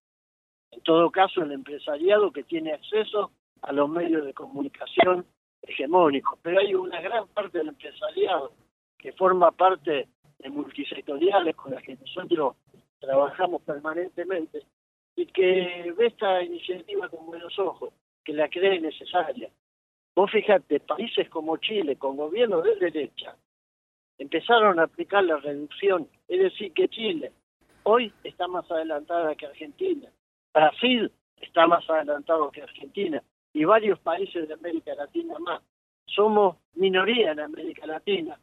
En 0.70 0.80
todo 0.82 1.10
caso, 1.10 1.42
el 1.42 1.52
empresariado 1.52 2.30
que 2.32 2.44
tiene 2.44 2.72
acceso 2.72 3.32
a 3.62 3.72
los 3.72 3.88
medios 3.88 4.24
de 4.24 4.34
comunicación 4.34 5.26
hegemónicos, 5.62 6.38
pero 6.42 6.60
hay 6.60 6.74
una 6.74 7.00
gran 7.00 7.28
parte 7.28 7.58
del 7.58 7.68
empresariado 7.68 8.52
que 8.98 9.12
forma 9.12 9.50
parte 9.50 10.08
de 10.38 10.50
multisectoriales 10.50 11.54
con 11.56 11.72
las 11.72 11.82
que 11.82 11.96
nosotros 11.96 12.56
trabajamos 12.98 13.62
permanentemente 13.62 14.62
y 15.16 15.26
que 15.26 15.92
ve 15.96 16.06
esta 16.06 16.42
iniciativa 16.42 17.08
con 17.08 17.26
buenos 17.26 17.58
ojos, 17.58 17.92
que 18.24 18.32
la 18.32 18.48
cree 18.48 18.80
necesaria. 18.80 19.50
Vos 20.14 20.30
fíjate, 20.30 20.80
países 20.80 21.28
como 21.28 21.56
Chile, 21.58 21.96
con 21.96 22.16
gobierno 22.16 22.62
de 22.62 22.76
derecha, 22.76 23.36
empezaron 24.18 24.78
a 24.78 24.84
aplicar 24.84 25.24
la 25.24 25.38
reducción, 25.38 26.08
es 26.28 26.40
decir, 26.40 26.72
que 26.72 26.88
Chile 26.88 27.32
hoy 27.84 28.12
está 28.22 28.46
más 28.48 28.70
adelantada 28.70 29.34
que 29.34 29.46
Argentina, 29.46 30.08
Brasil 30.52 31.10
está 31.40 31.66
más 31.66 31.88
adelantado 31.88 32.50
que 32.50 32.62
Argentina, 32.62 33.22
y 33.52 33.64
varios 33.64 33.98
países 34.00 34.46
de 34.46 34.54
América 34.54 34.94
Latina 34.94 35.38
más. 35.38 35.62
Somos 36.06 36.56
minoría 36.74 37.32
en 37.32 37.40
América 37.40 37.86
Latina, 37.86 38.38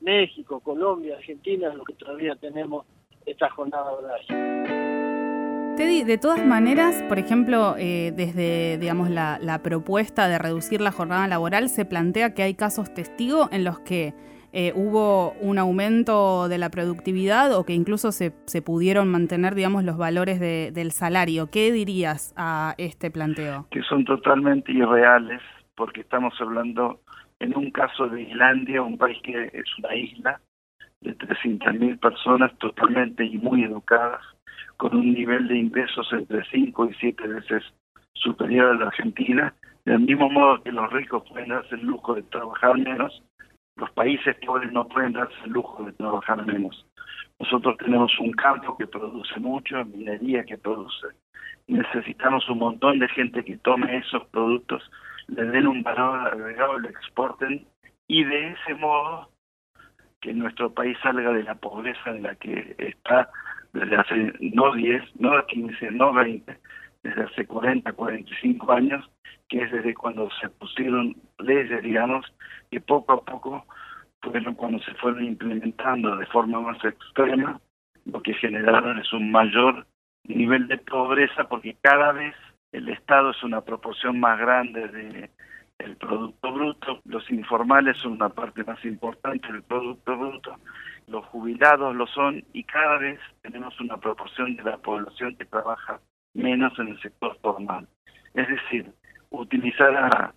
México, 0.00 0.60
Colombia, 0.60 1.16
Argentina, 1.16 1.72
lo 1.72 1.84
que 1.84 1.94
todavía 1.94 2.34
tenemos 2.36 2.86
esta 3.24 3.48
jornada 3.50 3.92
horaria. 3.92 5.74
Teddy, 5.76 6.04
de 6.04 6.18
todas 6.18 6.44
maneras, 6.44 7.02
por 7.08 7.18
ejemplo, 7.18 7.74
eh, 7.76 8.12
desde 8.14 8.78
digamos, 8.78 9.10
la, 9.10 9.38
la 9.40 9.60
propuesta 9.62 10.28
de 10.28 10.38
reducir 10.38 10.80
la 10.80 10.92
jornada 10.92 11.26
laboral, 11.26 11.68
se 11.68 11.84
plantea 11.84 12.32
que 12.34 12.44
hay 12.44 12.54
casos 12.54 12.94
testigo 12.94 13.48
en 13.50 13.64
los 13.64 13.80
que 13.80 14.14
eh, 14.56 14.72
hubo 14.76 15.32
un 15.40 15.58
aumento 15.58 16.48
de 16.48 16.58
la 16.58 16.70
productividad 16.70 17.52
o 17.56 17.64
que 17.64 17.72
incluso 17.72 18.12
se, 18.12 18.32
se 18.46 18.62
pudieron 18.62 19.10
mantener, 19.10 19.56
digamos, 19.56 19.82
los 19.82 19.96
valores 19.96 20.38
del 20.38 20.92
salario. 20.92 21.50
¿Qué 21.50 21.72
dirías 21.72 22.32
a 22.36 22.76
este 22.78 23.10
planteo? 23.10 23.66
Que 23.72 23.82
son 23.82 24.04
totalmente 24.04 24.70
irreales 24.70 25.40
porque 25.74 26.02
estamos 26.02 26.34
hablando 26.40 27.00
en 27.40 27.56
un 27.56 27.72
caso 27.72 28.06
de 28.08 28.22
Islandia, 28.22 28.80
un 28.80 28.96
país 28.96 29.18
que 29.24 29.50
es 29.52 29.78
una 29.78 29.92
isla 29.96 30.40
de 31.00 31.18
300.000 31.18 31.98
personas 31.98 32.56
totalmente 32.58 33.24
y 33.24 33.36
muy 33.38 33.64
educadas, 33.64 34.22
con 34.76 34.96
un 34.96 35.14
nivel 35.14 35.48
de 35.48 35.58
ingresos 35.58 36.06
entre 36.12 36.44
5 36.44 36.90
y 36.90 36.94
7 36.94 37.26
veces 37.26 37.64
superior 38.12 38.66
a 38.66 38.74
la 38.74 38.86
Argentina, 38.86 39.52
del 39.84 39.98
mismo 39.98 40.30
modo 40.30 40.62
que 40.62 40.70
los 40.70 40.92
ricos 40.92 41.24
pueden 41.28 41.48
darse 41.48 41.74
el 41.74 41.82
lujo 41.82 42.14
de 42.14 42.22
trabajar 42.22 42.78
menos, 42.78 43.20
los 43.76 43.90
países 43.90 44.36
pobres 44.44 44.72
no 44.72 44.86
pueden 44.88 45.12
darse 45.12 45.34
el 45.44 45.52
lujo 45.52 45.82
de 45.84 45.92
trabajar 45.92 46.44
menos. 46.46 46.86
Nosotros 47.38 47.76
tenemos 47.78 48.12
un 48.20 48.32
campo 48.32 48.76
que 48.76 48.86
produce 48.86 49.38
mucho, 49.40 49.84
minería 49.84 50.44
que 50.44 50.56
produce. 50.56 51.08
Necesitamos 51.66 52.48
un 52.48 52.58
montón 52.58 52.98
de 52.98 53.08
gente 53.08 53.44
que 53.44 53.56
tome 53.58 53.96
esos 53.96 54.24
productos, 54.28 54.88
le 55.28 55.44
den 55.44 55.66
un 55.66 55.82
valor 55.82 56.28
agregado, 56.28 56.78
lo 56.78 56.88
exporten 56.88 57.66
y 58.06 58.24
de 58.24 58.48
ese 58.48 58.74
modo 58.74 59.30
que 60.20 60.32
nuestro 60.32 60.72
país 60.72 60.96
salga 61.02 61.32
de 61.32 61.42
la 61.42 61.54
pobreza 61.54 62.10
en 62.10 62.22
la 62.22 62.34
que 62.36 62.74
está 62.78 63.30
desde 63.72 63.96
hace 63.96 64.32
no 64.54 64.72
10, 64.72 65.20
no 65.20 65.44
15, 65.46 65.90
no 65.90 66.12
20, 66.12 66.58
desde 67.02 67.22
hace 67.22 67.46
40, 67.46 67.92
45 67.92 68.72
años, 68.72 69.10
que 69.54 69.62
es 69.62 69.70
desde 69.70 69.94
cuando 69.94 70.28
se 70.40 70.48
pusieron 70.48 71.14
leyes, 71.38 71.80
digamos, 71.80 72.26
que 72.72 72.80
poco 72.80 73.12
a 73.12 73.24
poco 73.24 73.64
fueron 74.20 74.54
cuando 74.56 74.80
se 74.80 74.92
fueron 74.94 75.24
implementando 75.24 76.16
de 76.16 76.26
forma 76.26 76.60
más 76.60 76.84
extrema, 76.84 77.60
lo 78.04 78.20
que 78.20 78.34
generaron 78.34 78.98
es 78.98 79.12
un 79.12 79.30
mayor 79.30 79.86
nivel 80.24 80.66
de 80.66 80.78
pobreza 80.78 81.44
porque 81.48 81.76
cada 81.80 82.10
vez 82.10 82.34
el 82.72 82.88
Estado 82.88 83.30
es 83.30 83.44
una 83.44 83.60
proporción 83.60 84.18
más 84.18 84.40
grande 84.40 84.88
de 84.88 85.30
el 85.78 85.96
Producto 85.98 86.52
Bruto, 86.52 87.00
los 87.04 87.30
informales 87.30 87.96
son 87.98 88.12
una 88.12 88.30
parte 88.30 88.64
más 88.64 88.84
importante 88.84 89.52
del 89.52 89.62
Producto 89.62 90.16
Bruto, 90.16 90.56
los 91.06 91.24
jubilados 91.26 91.94
lo 91.94 92.08
son 92.08 92.42
y 92.52 92.64
cada 92.64 92.98
vez 92.98 93.20
tenemos 93.42 93.78
una 93.80 93.98
proporción 93.98 94.56
de 94.56 94.64
la 94.64 94.78
población 94.78 95.36
que 95.36 95.44
trabaja 95.44 96.00
menos 96.32 96.76
en 96.80 96.88
el 96.88 97.00
sector 97.00 97.38
formal. 97.40 97.86
Es 98.34 98.48
decir, 98.48 98.92
utilizar 99.40 99.94
a, 99.96 100.34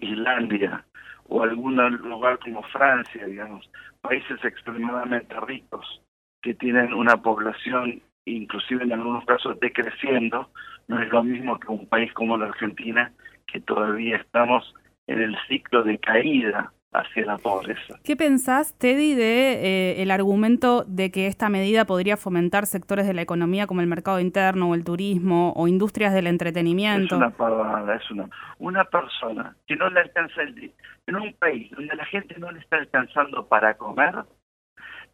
Islandia 0.00 0.84
o 1.28 1.42
algún 1.42 1.76
lugar 1.76 2.38
como 2.38 2.62
Francia, 2.64 3.26
digamos, 3.26 3.70
países 4.00 4.42
extremadamente 4.42 5.38
ricos 5.40 6.02
que 6.42 6.54
tienen 6.54 6.94
una 6.94 7.16
población 7.18 8.02
inclusive 8.24 8.84
en 8.84 8.92
algunos 8.92 9.24
casos 9.24 9.58
decreciendo, 9.60 10.50
no 10.88 11.00
es 11.00 11.08
lo 11.10 11.22
mismo 11.22 11.58
que 11.58 11.68
un 11.68 11.86
país 11.86 12.12
como 12.12 12.36
la 12.36 12.46
Argentina, 12.46 13.12
que 13.46 13.60
todavía 13.60 14.16
estamos 14.16 14.74
en 15.06 15.20
el 15.20 15.36
ciclo 15.48 15.82
de 15.82 15.98
caída 15.98 16.72
hacia 16.92 17.24
la 17.24 17.38
pobreza. 17.38 17.94
¿Qué 18.02 18.16
pensás, 18.16 18.76
Teddy, 18.78 19.14
de 19.14 19.52
eh, 19.52 20.02
el 20.02 20.10
argumento 20.10 20.84
de 20.84 21.10
que 21.10 21.26
esta 21.26 21.48
medida 21.48 21.84
podría 21.84 22.16
fomentar 22.16 22.66
sectores 22.66 23.06
de 23.06 23.14
la 23.14 23.22
economía 23.22 23.66
como 23.66 23.80
el 23.80 23.86
mercado 23.86 24.18
interno 24.18 24.70
o 24.70 24.74
el 24.74 24.84
turismo 24.84 25.52
o 25.54 25.68
industrias 25.68 26.12
del 26.12 26.26
entretenimiento? 26.26 27.14
Es 27.14 27.20
una 27.20 27.30
pavada, 27.30 27.94
es 27.94 28.10
una 28.10 28.28
una 28.58 28.84
persona 28.84 29.56
que 29.66 29.76
no 29.76 29.90
le 29.90 30.00
alcanza 30.00 30.42
el 30.42 30.72
en 31.06 31.16
un 31.16 31.32
país 31.34 31.70
donde 31.72 31.96
la 31.96 32.04
gente 32.04 32.38
no 32.38 32.50
le 32.52 32.60
está 32.60 32.76
alcanzando 32.76 33.46
para 33.46 33.76
comer, 33.76 34.24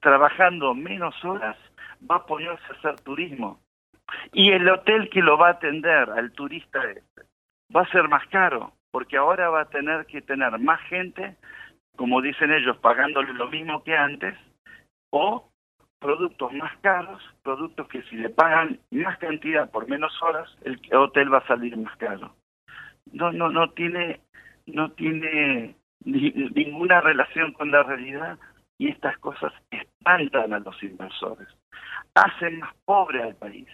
trabajando 0.00 0.74
menos 0.74 1.14
horas, 1.24 1.56
va 2.08 2.16
a 2.16 2.26
ponerse 2.26 2.64
a 2.68 2.76
hacer 2.76 3.00
turismo. 3.00 3.60
Y 4.32 4.52
el 4.52 4.68
hotel 4.68 5.08
que 5.08 5.22
lo 5.22 5.38
va 5.38 5.48
a 5.48 5.52
atender 5.52 6.10
al 6.10 6.32
turista 6.32 6.82
este 6.90 7.22
va 7.74 7.82
a 7.82 7.90
ser 7.90 8.08
más 8.08 8.26
caro, 8.28 8.72
porque 8.90 9.16
ahora 9.16 9.48
va 9.48 9.62
a 9.62 9.68
tener 9.70 10.06
que 10.06 10.20
tener 10.20 10.58
más 10.58 10.80
gente, 10.82 11.36
como 11.96 12.22
dicen 12.22 12.52
ellos, 12.52 12.76
pagándole 12.78 13.32
lo 13.32 13.48
mismo 13.48 13.82
que 13.82 13.96
antes, 13.96 14.34
o 15.10 15.50
productos 15.98 16.52
más 16.52 16.76
caros, 16.78 17.22
productos 17.42 17.88
que 17.88 18.02
si 18.02 18.16
le 18.16 18.28
pagan 18.28 18.78
más 18.90 19.18
cantidad 19.18 19.70
por 19.70 19.88
menos 19.88 20.12
horas, 20.22 20.48
el 20.62 20.78
hotel 20.94 21.32
va 21.32 21.38
a 21.38 21.46
salir 21.46 21.76
más 21.76 21.96
caro. 21.96 22.34
No, 23.12 23.32
no, 23.32 23.48
no 23.48 23.70
tiene, 23.70 24.20
no 24.66 24.90
tiene 24.92 25.74
ninguna 26.04 27.00
relación 27.00 27.52
con 27.52 27.70
la 27.70 27.82
realidad 27.82 28.38
y 28.78 28.88
estas 28.88 29.16
cosas 29.18 29.52
espantan 29.70 30.52
a 30.52 30.58
los 30.58 30.80
inversores 30.82 31.48
hacen 32.14 32.60
más 32.60 32.74
pobre 32.84 33.22
al 33.22 33.34
país. 33.36 33.68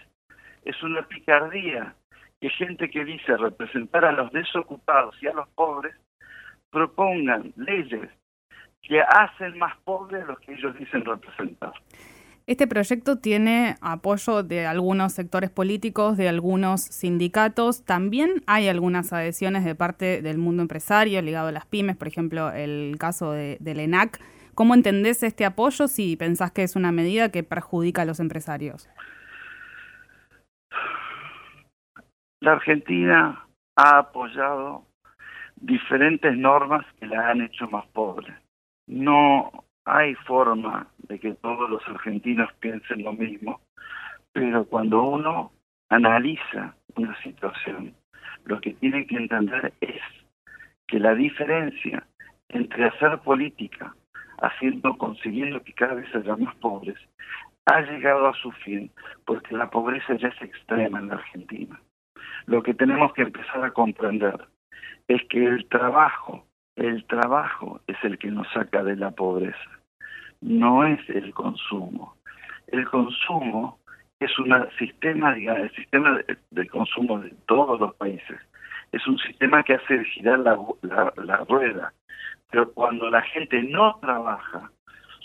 Es 0.64 0.81
una 0.83 1.02
picardía 1.02 1.95
que 2.41 2.50
gente 2.50 2.91
que 2.91 3.05
dice 3.05 3.37
representar 3.37 4.05
a 4.05 4.12
los 4.12 4.33
desocupados 4.33 5.17
y 5.23 5.28
a 5.28 5.32
los 5.32 5.49
pobres 5.50 5.95
propongan 6.73 7.52
leyes 7.56 8.11
que 8.82 9.00
hacen 9.00 9.56
más 9.58 9.76
pobres 9.85 10.25
a 10.25 10.26
los 10.26 10.41
que 10.41 10.54
ellos 10.54 10.76
dicen 10.76 11.04
representar. 11.04 11.73
Este 12.49 12.67
proyecto 12.67 13.19
tiene 13.19 13.76
apoyo 13.80 14.43
de 14.43 14.67
algunos 14.67 15.13
sectores 15.13 15.50
políticos, 15.50 16.17
de 16.17 16.28
algunos 16.28 16.80
sindicatos. 16.80 17.85
También 17.85 18.43
hay 18.49 18.67
algunas 18.67 19.13
adhesiones 19.13 19.65
de 19.65 19.76
parte 19.76 20.23
del 20.23 20.39
mundo 20.39 20.63
empresario 20.63 21.23
ligado 21.23 21.49
a 21.49 21.52
las 21.52 21.67
pymes, 21.67 21.97
por 21.97 22.08
ejemplo, 22.08 22.50
el 22.50 22.97
caso 22.99 23.30
de, 23.30 23.58
del 23.61 23.78
ENAC. 23.78 24.21
¿Cómo 24.56 24.75
entendés 24.75 25.23
este 25.23 25.45
apoyo 25.45 25.87
si 25.87 26.17
pensás 26.17 26.50
que 26.50 26.65
es 26.65 26.75
una 26.75 26.91
medida 26.91 27.30
que 27.30 27.45
perjudica 27.45 28.02
a 28.02 28.06
los 28.06 28.19
empresarios? 28.19 28.89
La 32.41 32.52
Argentina 32.52 33.47
ha 33.76 33.99
apoyado 33.99 34.85
diferentes 35.63 36.37
normas 36.37 36.85
que 36.99 37.07
la 37.07 37.31
han 37.31 37.41
hecho 37.41 37.69
más 37.71 37.87
pobre. 37.89 38.35
No 38.87 39.65
hay 39.85 40.15
forma 40.27 40.89
de 41.09 41.19
que 41.19 41.35
todos 41.35 41.71
los 41.71 41.87
argentinos 41.89 42.53
piensen 42.61 43.05
lo 43.05 43.13
mismo, 43.13 43.61
pero 44.33 44.65
cuando 44.65 45.03
uno 45.03 45.53
analiza 45.89 46.75
una 46.97 47.17
situación, 47.23 47.95
lo 48.45 48.61
que 48.61 48.75
tiene 48.75 49.07
que 49.07 49.17
entender 49.17 49.73
es 49.81 50.03
que 50.89 50.99
la 50.99 51.15
diferencia 51.15 52.05
entre 52.49 52.87
hacer 52.87 53.19
política 53.21 53.95
haciendo, 54.43 54.99
consiguiendo 54.99 55.63
que 55.63 55.73
cada 55.73 55.95
vez 55.95 56.13
haya 56.15 56.37
más 56.37 56.55
pobres, 56.57 56.99
ha 57.67 57.81
llegado 57.83 58.27
a 58.27 58.35
su 58.35 58.51
fin, 58.51 58.91
porque 59.25 59.57
la 59.57 59.71
pobreza 59.71 60.15
ya 60.15 60.29
es 60.29 60.43
extrema 60.43 60.99
en 60.99 61.09
la 61.09 61.15
Argentina. 61.15 61.81
Lo 62.47 62.63
que 62.63 62.75
tenemos 62.75 63.13
que 63.13 63.23
empezar 63.23 63.65
a 63.65 63.71
comprender 63.71 64.49
es 65.08 65.23
que 65.28 65.45
el 65.45 65.67
trabajo, 65.69 66.45
el 66.76 67.04
trabajo 67.06 67.80
es 67.86 67.97
el 68.02 68.19
que 68.19 68.30
nos 68.30 68.49
saca 68.52 68.82
de 68.82 68.97
la 68.97 69.10
pobreza, 69.10 69.71
no 70.41 70.84
es 70.84 71.00
el 71.10 71.32
consumo. 71.34 72.17
El 72.69 72.88
consumo 72.88 73.78
es 74.21 74.38
un 74.38 74.54
sistema, 74.78 75.34
digamos, 75.34 75.62
el 75.62 75.75
sistema 75.75 76.21
de, 76.50 76.69
consumo 76.69 77.21
de 77.21 77.30
todos 77.47 77.78
los 77.80 77.95
países, 77.95 78.41
es 78.93 79.06
un 79.06 79.19
sistema 79.19 79.62
que 79.62 79.75
hace 79.75 80.04
girar 80.04 80.38
la, 80.41 80.58
la 81.17 81.36
rueda, 81.49 81.93
pero 82.50 82.71
cuando 82.73 83.10
la 83.10 83.23
gente 83.23 83.62
no 83.62 83.99
trabaja, 84.00 84.71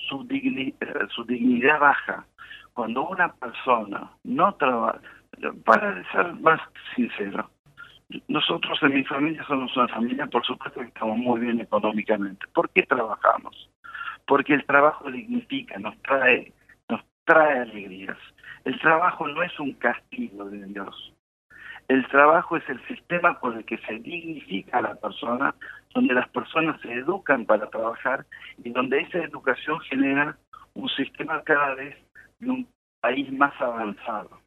su, 0.07 0.27
su 1.09 1.23
dignidad 1.25 1.79
baja. 1.79 2.25
Cuando 2.73 3.07
una 3.07 3.33
persona 3.33 4.11
no 4.23 4.53
trabaja, 4.55 5.01
para 5.65 6.03
ser 6.11 6.33
más 6.35 6.61
sincero, 6.95 7.49
nosotros 8.27 8.79
en 8.83 8.93
mi 8.93 9.03
familia 9.03 9.43
somos 9.45 9.75
una 9.75 9.87
familia, 9.87 10.27
por 10.27 10.45
supuesto 10.45 10.79
que 10.79 10.87
estamos 10.87 11.17
muy 11.17 11.41
bien 11.41 11.59
económicamente. 11.59 12.45
¿Por 12.53 12.69
qué 12.69 12.83
trabajamos? 12.83 13.69
Porque 14.25 14.53
el 14.53 14.65
trabajo 14.65 15.11
dignifica, 15.11 15.77
nos 15.79 15.97
trae, 16.01 16.53
nos 16.89 17.01
trae 17.25 17.59
alegrías. 17.59 18.17
El 18.63 18.79
trabajo 18.79 19.27
no 19.27 19.43
es 19.43 19.59
un 19.59 19.73
castigo 19.73 20.45
de 20.49 20.65
Dios. 20.67 21.13
El 21.87 22.05
trabajo 22.07 22.57
es 22.57 22.67
el 22.69 22.85
sistema 22.87 23.39
por 23.39 23.55
el 23.55 23.63
que 23.63 23.77
se 23.79 23.99
dignifica 23.99 24.79
a 24.79 24.81
la 24.81 24.95
persona, 24.95 25.55
donde 25.93 26.13
las 26.13 26.27
personas 26.29 26.79
se 26.81 26.91
educan 26.91 27.45
para 27.45 27.69
trabajar 27.69 28.25
y 28.63 28.71
donde 28.71 28.99
esa 28.99 29.19
educación 29.19 29.79
genera 29.81 30.37
un 30.73 30.89
sistema 30.89 31.41
cada 31.43 31.75
vez 31.75 31.95
de 32.39 32.49
un 32.49 32.67
país 32.99 33.31
más 33.31 33.53
avanzado. 33.61 34.46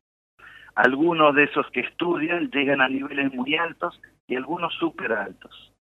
Algunos 0.83 1.35
de 1.35 1.45
esos 1.45 1.71
que 1.73 1.81
estudian 1.81 2.51
llegan 2.51 2.81
a 2.81 2.89
niveles 2.89 3.35
muy 3.35 3.55
altos 3.55 4.01
y 4.27 4.35
algunos 4.35 4.73
súper 4.77 5.13
altos. 5.13 5.75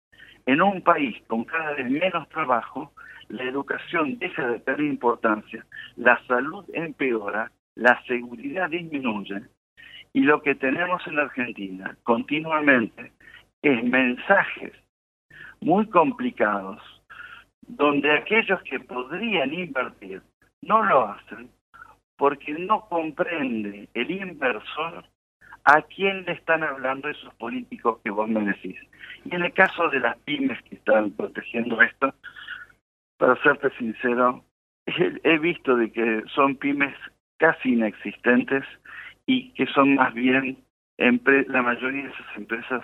En 0.47 0.59
un 0.59 0.81
país 0.81 1.15
con 1.27 1.43
cada 1.43 1.73
vez 1.73 1.87
menos 1.87 2.27
trabajo, 2.29 2.91
la 3.27 3.43
educación 3.43 4.17
deja 4.17 4.47
de 4.47 4.59
tener 4.61 4.81
importancia, 4.81 5.63
la 5.97 6.19
salud 6.25 6.65
empeora, 6.73 7.51
la 7.75 8.03
seguridad 8.07 8.71
disminuye 8.71 9.43
y 10.13 10.21
lo 10.21 10.41
que 10.41 10.55
tenemos 10.55 11.05
en 11.05 11.19
Argentina 11.19 11.95
continuamente 12.01 13.11
es 13.61 13.83
mensajes 13.83 14.73
muy 15.61 15.85
complicados 15.91 16.81
donde 17.67 18.17
aquellos 18.17 18.63
que 18.63 18.79
podrían 18.79 19.53
invertir 19.53 20.23
no 20.63 20.81
lo 20.81 21.09
hacen 21.09 21.51
porque 22.17 22.53
no 22.53 22.87
comprende 22.89 23.89
el 23.93 24.11
inversor 24.11 25.05
a 25.63 25.81
quién 25.81 26.25
le 26.25 26.33
están 26.33 26.63
hablando 26.63 27.09
esos 27.09 27.33
políticos 27.35 27.99
que 28.03 28.09
vos 28.09 28.27
me 28.27 28.41
decís. 28.41 28.77
Y 29.25 29.35
en 29.35 29.43
el 29.43 29.53
caso 29.53 29.89
de 29.89 29.99
las 29.99 30.17
pymes 30.19 30.61
que 30.63 30.75
están 30.75 31.11
protegiendo 31.11 31.81
esto, 31.81 32.13
para 33.17 33.41
serte 33.43 33.69
sincero, 33.77 34.43
he 34.85 35.37
visto 35.37 35.75
de 35.75 35.91
que 35.91 36.23
son 36.33 36.55
pymes 36.55 36.95
casi 37.37 37.73
inexistentes 37.73 38.63
y 39.25 39.51
que 39.53 39.67
son 39.67 39.95
más 39.95 40.13
bien 40.13 40.57
la 40.97 41.61
mayoría 41.61 42.03
de 42.03 42.09
esas 42.09 42.37
empresas 42.37 42.81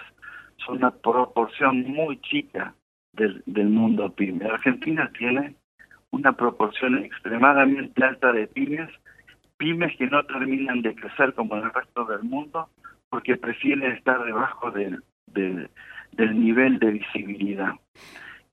son 0.58 0.78
una 0.78 0.92
proporción 0.92 1.84
muy 1.84 2.20
chica 2.22 2.76
del, 3.14 3.42
del 3.46 3.70
mundo 3.70 4.14
pyme. 4.14 4.46
Argentina 4.46 5.10
tiene 5.18 5.56
una 6.12 6.34
proporción 6.34 7.04
extremadamente 7.04 8.04
alta 8.04 8.32
de 8.32 8.48
pymes, 8.48 8.90
pymes 9.64 9.96
que 9.96 10.08
no 10.08 10.22
terminan 10.26 10.82
de 10.82 10.94
crecer 10.94 11.34
como 11.34 11.56
en 11.56 11.64
el 11.64 11.74
resto 11.74 12.04
del 12.04 12.24
mundo 12.24 12.68
porque 13.10 13.38
prefieren 13.38 13.94
estar 13.94 14.22
debajo 14.26 14.72
del, 14.72 15.02
del, 15.28 15.70
del 16.12 16.38
nivel 16.38 16.80
de 16.80 16.92
visibilidad. 16.92 17.72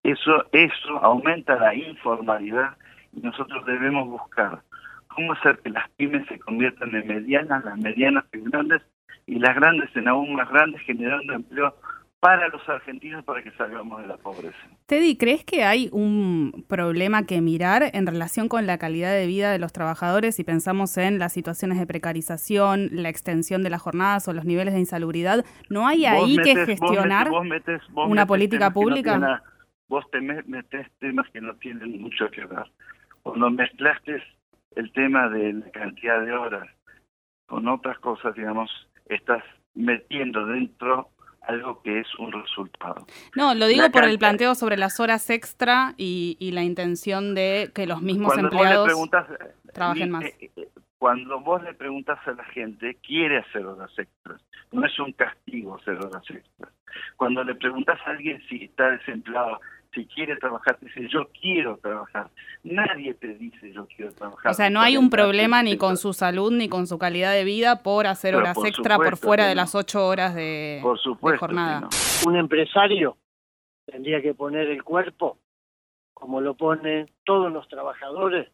Eso, 0.05 0.45
eso 0.53 0.99
aumenta 1.03 1.57
la 1.57 1.75
informalidad 1.75 2.77
y 3.13 3.23
nosotros 3.23 3.67
debemos 3.67 4.09
buscar 4.09 4.63
cómo 5.09 5.33
hacer 5.33 5.59
que 5.59 5.71
las 5.71 5.91
pymes 5.97 6.29
se 6.29 6.39
conviertan 6.39 6.95
en 6.95 7.09
medianas, 7.09 7.65
las 7.65 7.77
medianas 7.77 8.25
en 8.31 8.45
grandes 8.45 8.83
y 9.27 9.41
las 9.41 9.57
grandes 9.57 9.91
en 9.97 10.07
aún 10.07 10.35
más 10.35 10.49
grandes, 10.49 10.81
generando 10.83 11.33
empleo 11.33 11.75
para 12.21 12.49
los 12.49 12.69
argentinos 12.69 13.25
para 13.25 13.43
que 13.43 13.51
salgamos 13.53 14.03
de 14.03 14.07
la 14.07 14.19
pobreza. 14.19 14.59
Teddy, 14.87 15.17
¿crees 15.17 15.43
que 15.43 15.65
hay 15.65 15.89
un 15.91 16.67
problema 16.69 17.25
que 17.25 17.41
mirar 17.41 17.91
en 17.95 18.07
relación 18.07 18.49
con 18.49 18.67
la 18.67 18.77
calidad 18.77 19.13
de 19.13 19.27
vida 19.27 19.51
de 19.51 19.59
los 19.59 19.73
trabajadores 19.73 20.37
si 20.37 20.45
pensamos 20.45 20.99
en 20.99 21.19
las 21.19 21.33
situaciones 21.33 21.79
de 21.79 21.87
precarización, 21.87 22.91
la 22.93 23.09
extensión 23.09 23.63
de 23.63 23.71
las 23.71 23.81
jornadas 23.81 24.29
o 24.29 24.35
los 24.35 24.45
niveles 24.45 24.75
de 24.75 24.81
insalubridad? 24.81 25.47
¿No 25.71 25.87
hay 25.87 26.05
ahí 26.05 26.37
que 26.37 26.67
gestionar 26.67 27.31
una 27.95 28.27
política 28.27 28.71
pública? 28.71 29.43
vos 29.89 30.09
te 30.13 30.21
metes 30.21 30.87
temas 31.01 31.29
que 31.31 31.41
no 31.41 31.53
tienen 31.57 32.01
mucho 32.01 32.31
que 32.31 32.45
ver. 32.45 32.65
Cuando 33.23 33.51
mezclaste 33.51 34.23
el 34.77 34.93
tema 34.93 35.29
de 35.29 35.55
la 35.55 35.71
cantidad 35.73 36.25
de 36.25 36.33
horas 36.33 36.69
con 37.47 37.67
otras 37.67 37.99
cosas, 37.99 38.37
digamos, 38.37 38.71
estás 39.07 39.43
metiendo 39.75 40.47
dentro 40.47 41.09
algo 41.43 41.83
que 41.83 42.01
es 42.01 42.15
un 42.19 42.33
resultado. 42.33 43.07
No, 43.35 43.55
lo 43.55 43.67
digo 43.67 43.91
por 43.91 44.05
el 44.05 44.19
planteo 44.19 44.55
sobre 44.55 44.77
las 44.77 45.01
horas 45.01 45.31
extra 45.31 45.95
y, 45.97 46.51
la 46.53 46.63
intención 46.63 47.35
de 47.35 47.71
que 47.75 47.87
los 47.87 48.03
mismos 48.03 48.37
empleados 48.37 48.91
trabajen 49.73 50.09
eh, 50.09 50.11
más. 50.11 50.25
Eh, 50.25 50.51
eh, 50.57 50.69
cuando 50.99 51.41
vos 51.41 51.63
le 51.63 51.73
preguntas 51.73 52.19
a 52.27 52.33
la 52.33 52.45
gente, 52.45 52.97
quiere 52.97 53.39
hacer 53.39 53.65
horas 53.65 53.91
extras. 53.97 54.41
No 54.73 54.85
es 54.85 54.99
un 54.99 55.13
castigo 55.13 55.77
hacer 55.77 55.97
horas 55.97 56.23
extras. 56.29 56.73
Cuando 57.17 57.43
le 57.43 57.55
preguntas 57.55 57.99
a 58.05 58.11
alguien 58.11 58.43
si 58.49 58.65
está 58.65 58.91
desempleado, 58.91 59.61
si 59.93 60.07
quiere 60.07 60.37
trabajar, 60.37 60.77
te 60.77 60.87
dice 60.87 61.09
yo 61.09 61.29
quiero 61.41 61.77
trabajar. 61.79 62.31
Nadie 62.63 63.15
te 63.15 63.35
dice 63.35 63.73
yo 63.73 63.87
quiero 63.87 64.13
trabajar. 64.13 64.51
O 64.51 64.55
sea, 64.55 64.71
no 64.71 64.81
hay 64.81 64.97
un 64.97 65.11
problema 65.11 65.63
ni 65.63 65.77
con 65.77 65.97
su 65.97 66.13
salud 66.13 66.53
ni 66.53 66.69
con 66.69 66.87
su 66.87 66.99
calidad 66.99 67.33
de 67.33 67.45
vida 67.45 67.83
por 67.83 68.07
hacer 68.07 68.37
horas 68.37 68.57
extra 68.65 68.97
por 68.97 69.17
fuera 69.17 69.47
de 69.47 69.55
las 69.55 69.75
ocho 69.75 70.07
horas 70.07 70.35
de, 70.35 70.81
jornada. 71.39 71.89
Un 72.27 72.37
empresario 72.37 73.17
tendría 73.85 74.23
que 74.23 74.35
poner 74.35 74.69
el 74.69 74.85
cuerpo 74.85 75.39
como 76.15 76.41
lo 76.41 76.55
ponen 76.55 77.11
todos 77.25 77.51
los 77.51 77.67
trabajadores, 77.69 78.49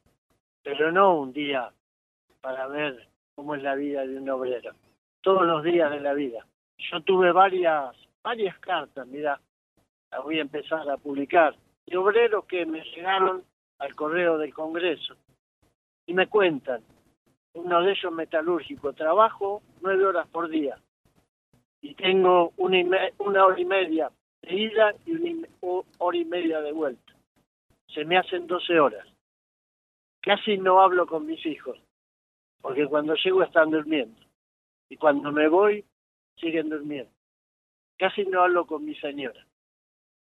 pero 0.62 0.92
no 0.92 1.18
un 1.18 1.32
día 1.32 1.70
para 2.40 2.68
ver 2.68 3.08
cómo 3.34 3.56
es 3.56 3.62
la 3.62 3.74
vida 3.74 4.06
de 4.06 4.16
un 4.16 4.30
obrero, 4.30 4.72
todos 5.20 5.44
los 5.44 5.64
días 5.64 5.90
de 5.90 6.00
la 6.00 6.14
vida. 6.14 6.46
Yo 6.78 7.00
tuve 7.00 7.32
varias 7.32 7.94
varias 8.22 8.58
cartas, 8.58 9.06
mira, 9.06 9.40
la 10.10 10.20
voy 10.20 10.38
a 10.38 10.42
empezar 10.42 10.88
a 10.88 10.96
publicar, 10.96 11.56
de 11.86 11.96
obreros 11.96 12.44
que 12.46 12.66
me 12.66 12.82
llegaron 12.82 13.44
al 13.78 13.94
correo 13.94 14.38
del 14.38 14.54
Congreso 14.54 15.16
y 16.06 16.14
me 16.14 16.26
cuentan, 16.28 16.82
uno 17.54 17.82
de 17.82 17.92
ellos 17.92 18.12
metalúrgico, 18.12 18.92
trabajo 18.92 19.62
nueve 19.80 20.04
horas 20.04 20.28
por 20.28 20.48
día 20.48 20.78
y 21.80 21.94
tengo 21.94 22.52
una, 22.56 22.78
una 23.18 23.46
hora 23.46 23.60
y 23.60 23.64
media 23.64 24.10
de 24.42 24.54
ida 24.54 24.94
y 25.04 25.12
una 25.12 25.48
hora 25.98 26.18
y 26.18 26.24
media 26.24 26.60
de 26.60 26.72
vuelta. 26.72 27.12
Se 27.94 28.04
me 28.04 28.18
hacen 28.18 28.46
doce 28.46 28.78
horas. 28.78 29.06
Casi 30.20 30.58
no 30.58 30.80
hablo 30.80 31.06
con 31.06 31.24
mis 31.24 31.44
hijos, 31.46 31.78
porque 32.60 32.86
cuando 32.86 33.14
llego 33.14 33.42
están 33.42 33.70
durmiendo 33.70 34.20
y 34.88 34.96
cuando 34.96 35.30
me 35.32 35.48
voy 35.48 35.84
siguen 36.36 36.68
durmiendo. 36.68 37.10
Casi 37.96 38.24
no 38.24 38.42
hablo 38.42 38.66
con 38.66 38.84
mi 38.84 38.94
señora. 38.96 39.45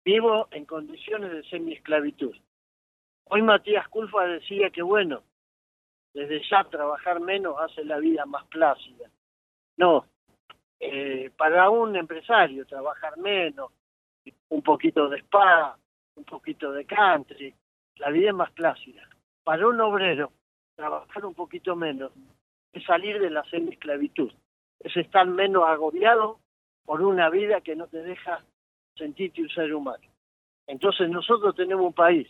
Vivo 0.04 0.48
en 0.52 0.66
condiciones 0.66 1.32
de 1.32 1.44
semi-esclavitud. 1.44 2.36
Hoy 3.26 3.44
Matías 3.44 3.88
Culfa 3.88 4.26
decía 4.26 4.72
que, 4.72 4.82
bueno, 4.82 5.22
desde 6.14 6.42
ya 6.50 6.64
trabajar 6.64 7.20
menos 7.20 7.56
hace 7.60 7.86
la 7.86 8.00
vida 8.00 8.26
más 8.26 8.46
plácida. 8.48 9.10
No, 9.78 10.06
eh, 10.80 11.30
para 11.38 11.70
un 11.70 11.96
empresario 11.96 12.66
trabajar 12.66 13.16
menos, 13.18 13.72
un 14.50 14.64
poquito 14.64 15.08
de 15.08 15.20
spa, 15.20 15.78
un 16.16 16.24
poquito 16.26 16.72
de 16.72 16.86
country, 16.86 17.54
la 17.98 18.10
vida 18.10 18.30
es 18.30 18.36
más 18.36 18.52
plácida. 18.54 19.08
Para 19.44 19.68
un 19.68 19.80
obrero, 19.82 20.32
trabajar 20.76 21.26
un 21.26 21.36
poquito 21.36 21.76
menos 21.76 22.12
es 22.74 22.84
salir 22.86 23.20
de 23.20 23.30
la 23.30 23.44
semi-esclavitud, 23.44 24.32
es 24.80 24.98
estar 24.98 25.28
menos 25.28 25.66
agobiado 25.68 26.40
por 26.86 27.02
una 27.02 27.30
vida 27.30 27.62
que 27.62 27.76
no 27.76 27.88
te 27.88 28.02
deja 28.02 28.44
sentirte 28.96 29.42
un 29.42 29.50
ser 29.50 29.74
humano. 29.74 30.04
Entonces 30.68 31.10
nosotros 31.10 31.56
tenemos 31.56 31.86
un 31.86 31.94
país 31.94 32.28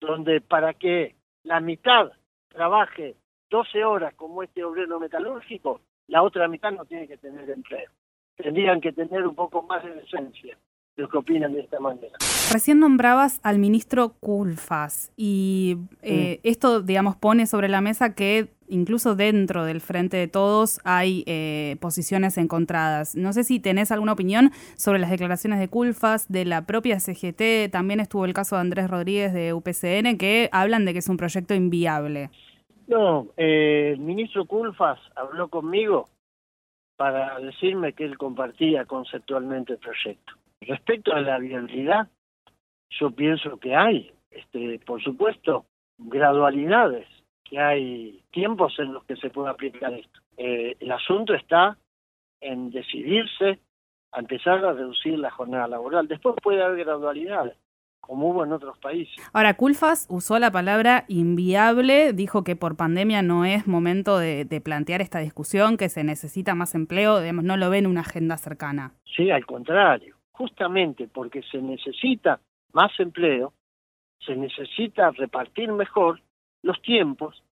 donde 0.00 0.40
para 0.40 0.74
que 0.74 1.14
la 1.44 1.60
mitad 1.60 2.10
trabaje 2.48 3.16
12 3.50 3.84
horas 3.84 4.14
como 4.14 4.42
este 4.42 4.64
obrero 4.64 4.98
metalúrgico, 4.98 5.80
la 6.08 6.22
otra 6.22 6.48
mitad 6.48 6.72
no 6.72 6.84
tiene 6.84 7.06
que 7.06 7.18
tener 7.18 7.48
empleo. 7.50 7.90
Tendrían 8.36 8.80
que 8.80 8.92
tener 8.92 9.26
un 9.26 9.34
poco 9.34 9.62
más 9.62 9.84
de 9.84 9.94
decencia 9.94 10.56
lo 11.00 11.08
que 11.08 11.18
opinan 11.18 11.52
de 11.52 11.60
esta 11.60 11.80
manera. 11.80 12.18
Recién 12.52 12.80
nombrabas 12.80 13.40
al 13.42 13.58
ministro 13.58 14.14
Culfas 14.20 15.12
y 15.16 15.78
eh, 16.02 16.40
esto, 16.42 16.82
digamos, 16.82 17.16
pone 17.16 17.46
sobre 17.46 17.68
la 17.68 17.80
mesa 17.80 18.14
que 18.14 18.48
incluso 18.68 19.14
dentro 19.14 19.64
del 19.64 19.80
Frente 19.80 20.16
de 20.16 20.28
Todos 20.28 20.80
hay 20.84 21.24
eh, 21.26 21.76
posiciones 21.80 22.38
encontradas. 22.38 23.14
No 23.14 23.32
sé 23.32 23.44
si 23.44 23.60
tenés 23.60 23.92
alguna 23.92 24.12
opinión 24.12 24.50
sobre 24.76 24.98
las 24.98 25.10
declaraciones 25.10 25.58
de 25.58 25.68
Culfas, 25.68 26.30
de 26.30 26.44
la 26.44 26.66
propia 26.66 26.98
CGT, 27.00 27.70
también 27.70 28.00
estuvo 28.00 28.24
el 28.24 28.32
caso 28.34 28.56
de 28.56 28.62
Andrés 28.62 28.88
Rodríguez 28.88 29.32
de 29.32 29.52
UPCN, 29.52 30.16
que 30.18 30.48
hablan 30.52 30.84
de 30.84 30.92
que 30.92 31.00
es 31.00 31.08
un 31.08 31.16
proyecto 31.16 31.54
inviable. 31.54 32.30
No, 32.88 33.28
eh, 33.36 33.92
el 33.94 34.00
ministro 34.00 34.46
Culfas 34.46 34.98
habló 35.14 35.48
conmigo 35.48 36.08
para 36.96 37.38
decirme 37.38 37.92
que 37.92 38.04
él 38.04 38.18
compartía 38.18 38.84
conceptualmente 38.84 39.74
el 39.74 39.78
proyecto. 39.78 40.34
Respecto 40.60 41.12
a 41.14 41.20
la 41.20 41.38
viabilidad, 41.38 42.08
yo 42.90 43.10
pienso 43.10 43.58
que 43.58 43.74
hay, 43.74 44.12
este, 44.30 44.78
por 44.84 45.02
supuesto, 45.02 45.64
gradualidades, 45.98 47.06
que 47.44 47.58
hay 47.58 48.22
tiempos 48.30 48.74
en 48.78 48.92
los 48.92 49.04
que 49.04 49.16
se 49.16 49.30
puede 49.30 49.50
aplicar 49.50 49.92
esto. 49.94 50.20
Eh, 50.36 50.76
el 50.78 50.92
asunto 50.92 51.34
está 51.34 51.78
en 52.40 52.70
decidirse 52.70 53.60
a 54.12 54.20
empezar 54.20 54.64
a 54.64 54.72
reducir 54.72 55.18
la 55.18 55.30
jornada 55.30 55.66
laboral. 55.68 56.08
Después 56.08 56.36
puede 56.42 56.62
haber 56.62 56.84
gradualidades, 56.84 57.56
como 58.00 58.28
hubo 58.30 58.44
en 58.44 58.52
otros 58.52 58.76
países. 58.78 59.14
Ahora, 59.32 59.54
Culfas 59.54 60.06
usó 60.10 60.38
la 60.38 60.50
palabra 60.50 61.04
inviable, 61.08 62.12
dijo 62.12 62.44
que 62.44 62.56
por 62.56 62.76
pandemia 62.76 63.22
no 63.22 63.44
es 63.44 63.66
momento 63.66 64.18
de, 64.18 64.44
de, 64.44 64.60
plantear 64.60 65.00
esta 65.00 65.20
discusión, 65.20 65.76
que 65.76 65.88
se 65.88 66.04
necesita 66.04 66.54
más 66.54 66.74
empleo, 66.74 67.20
digamos, 67.20 67.44
no 67.44 67.56
lo 67.56 67.70
ve 67.70 67.78
en 67.78 67.86
una 67.86 68.00
agenda 68.00 68.36
cercana. 68.36 68.94
Sí, 69.16 69.30
al 69.30 69.46
contrario 69.46 70.19
justamente 70.40 71.06
porque 71.06 71.42
se 71.42 71.58
necesita 71.60 72.40
más 72.72 72.98
empleo, 72.98 73.52
se 74.24 74.34
necesita 74.34 75.10
repartir 75.10 75.70
mejor 75.70 76.22
los 76.62 76.80
tiempos 76.80 77.42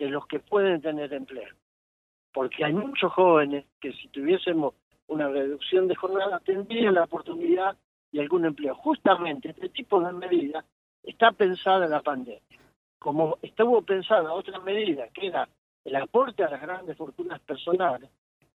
de 0.00 0.08
los 0.08 0.26
que 0.26 0.40
pueden 0.40 0.80
tener 0.80 1.12
empleo. 1.12 1.54
Porque 2.32 2.64
hay 2.64 2.72
muchos 2.72 3.12
jóvenes 3.12 3.66
que 3.80 3.92
si 3.92 4.08
tuviésemos 4.08 4.74
una 5.06 5.28
reducción 5.28 5.86
de 5.86 5.94
jornada 5.94 6.40
tendrían 6.40 6.94
la 6.94 7.04
oportunidad 7.04 7.76
de 8.10 8.20
algún 8.20 8.46
empleo. 8.46 8.74
Justamente 8.74 9.50
este 9.50 9.68
tipo 9.68 10.00
de 10.00 10.12
medida 10.12 10.64
está 11.04 11.30
pensada 11.30 11.84
en 11.84 11.92
la 11.92 12.02
pandemia. 12.02 12.58
Como 12.98 13.38
estuvo 13.42 13.80
pensada 13.82 14.32
otra 14.32 14.58
medida, 14.58 15.06
que 15.10 15.28
era 15.28 15.48
el 15.84 15.94
aporte 15.94 16.42
a 16.42 16.50
las 16.50 16.60
grandes 16.60 16.96
fortunas 16.96 17.38
personales, 17.42 18.10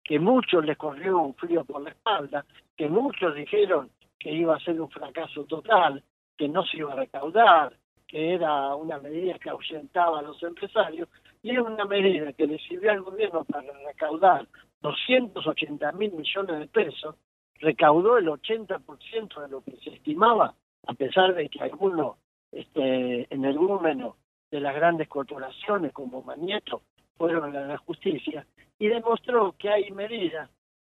que 0.09 0.19
muchos 0.19 0.65
les 0.65 0.79
corrió 0.79 1.19
un 1.19 1.35
frío 1.35 1.65
por 1.65 1.83
la 1.83 1.91
espalda, 1.91 2.47
que 2.75 2.89
muchos 2.89 3.35
dijeron 3.35 3.91
que 4.19 4.33
iba 4.33 4.57
a 4.57 4.61
ser 4.61 4.81
un 4.81 4.89
fracaso 4.89 5.45
total, 5.45 6.03
que 6.35 6.49
no 6.49 6.65
se 6.65 6.79
iba 6.79 6.95
a 6.95 6.97
recaudar, 6.97 7.77
que 8.07 8.33
era 8.33 8.75
una 8.75 8.99
medida 9.01 9.39
que 9.39 9.51
ahuyentaba 9.51 10.21
a 10.21 10.23
los 10.23 10.43
empresarios, 10.43 11.11
y 11.43 11.51
es 11.51 11.59
una 11.59 11.85
medida 11.85 12.33
que 12.33 12.47
le 12.47 12.59
sirvió 12.59 12.91
al 12.91 13.03
gobierno 13.03 13.45
para 13.45 13.71
recaudar 13.87 14.47
280 14.81 15.93
mil 15.93 16.13
millones 16.13 16.59
de 16.59 16.67
pesos, 16.69 17.15
recaudó 17.57 18.17
el 18.17 18.29
80% 18.29 19.43
de 19.43 19.49
lo 19.49 19.61
que 19.61 19.77
se 19.77 19.91
estimaba, 19.91 20.55
a 20.87 20.95
pesar 20.95 21.35
de 21.35 21.51
que 21.51 21.63
algunos 21.63 22.17
este, 22.51 23.27
en 23.29 23.45
el 23.45 23.57
número 23.57 24.17
de 24.51 24.61
las 24.61 24.75
grandes 24.75 25.07
corporaciones 25.07 25.93
como 25.93 26.23
Manieto 26.23 26.81
fueron 27.19 27.55
a 27.55 27.61
la 27.61 27.77
justicia, 27.77 28.47
y 28.79 28.89
demostró 28.89 29.55
que 29.59 29.69
hay 29.69 29.91
medidas 29.91 30.49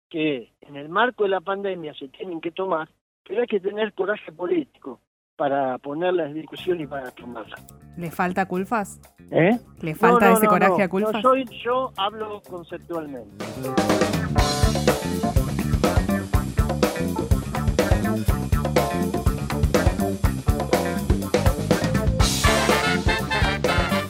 que 0.09 0.53
en 0.61 0.75
el 0.75 0.89
marco 0.89 1.23
de 1.23 1.29
la 1.29 1.41
pandemia 1.41 1.93
se 1.93 2.07
tienen 2.09 2.41
que 2.41 2.51
tomar, 2.51 2.89
pero 3.27 3.41
hay 3.41 3.47
que 3.47 3.59
tener 3.59 3.93
coraje 3.93 4.31
político 4.31 4.99
para 5.35 5.77
ponerlas 5.77 6.27
en 6.27 6.35
discusión 6.35 6.79
y 6.81 6.87
para 6.87 7.11
tomarlas. 7.11 7.65
¿Le 7.97 8.11
falta 8.11 8.47
Culfas? 8.47 8.99
¿Eh? 9.31 9.57
¿Le 9.81 9.95
falta 9.95 10.31
ese 10.31 10.47
coraje 10.47 10.83
a 10.83 10.89
Culfas? 10.89 11.13
No, 11.13 11.21
soy, 11.21 11.45
yo 11.63 11.91
hablo 11.97 12.41
conceptualmente. 12.49 13.45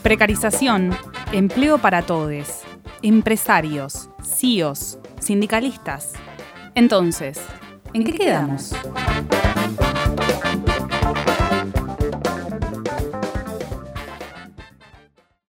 Precarización, 0.02 0.90
empleo 1.32 1.78
para 1.78 2.02
todos, 2.02 2.64
empresarios, 3.02 4.08
CIOs, 4.22 4.98
sindicalistas. 5.20 6.12
Entonces, 6.74 7.40
¿en 7.92 8.04
qué 8.04 8.12
quedamos? 8.12 8.74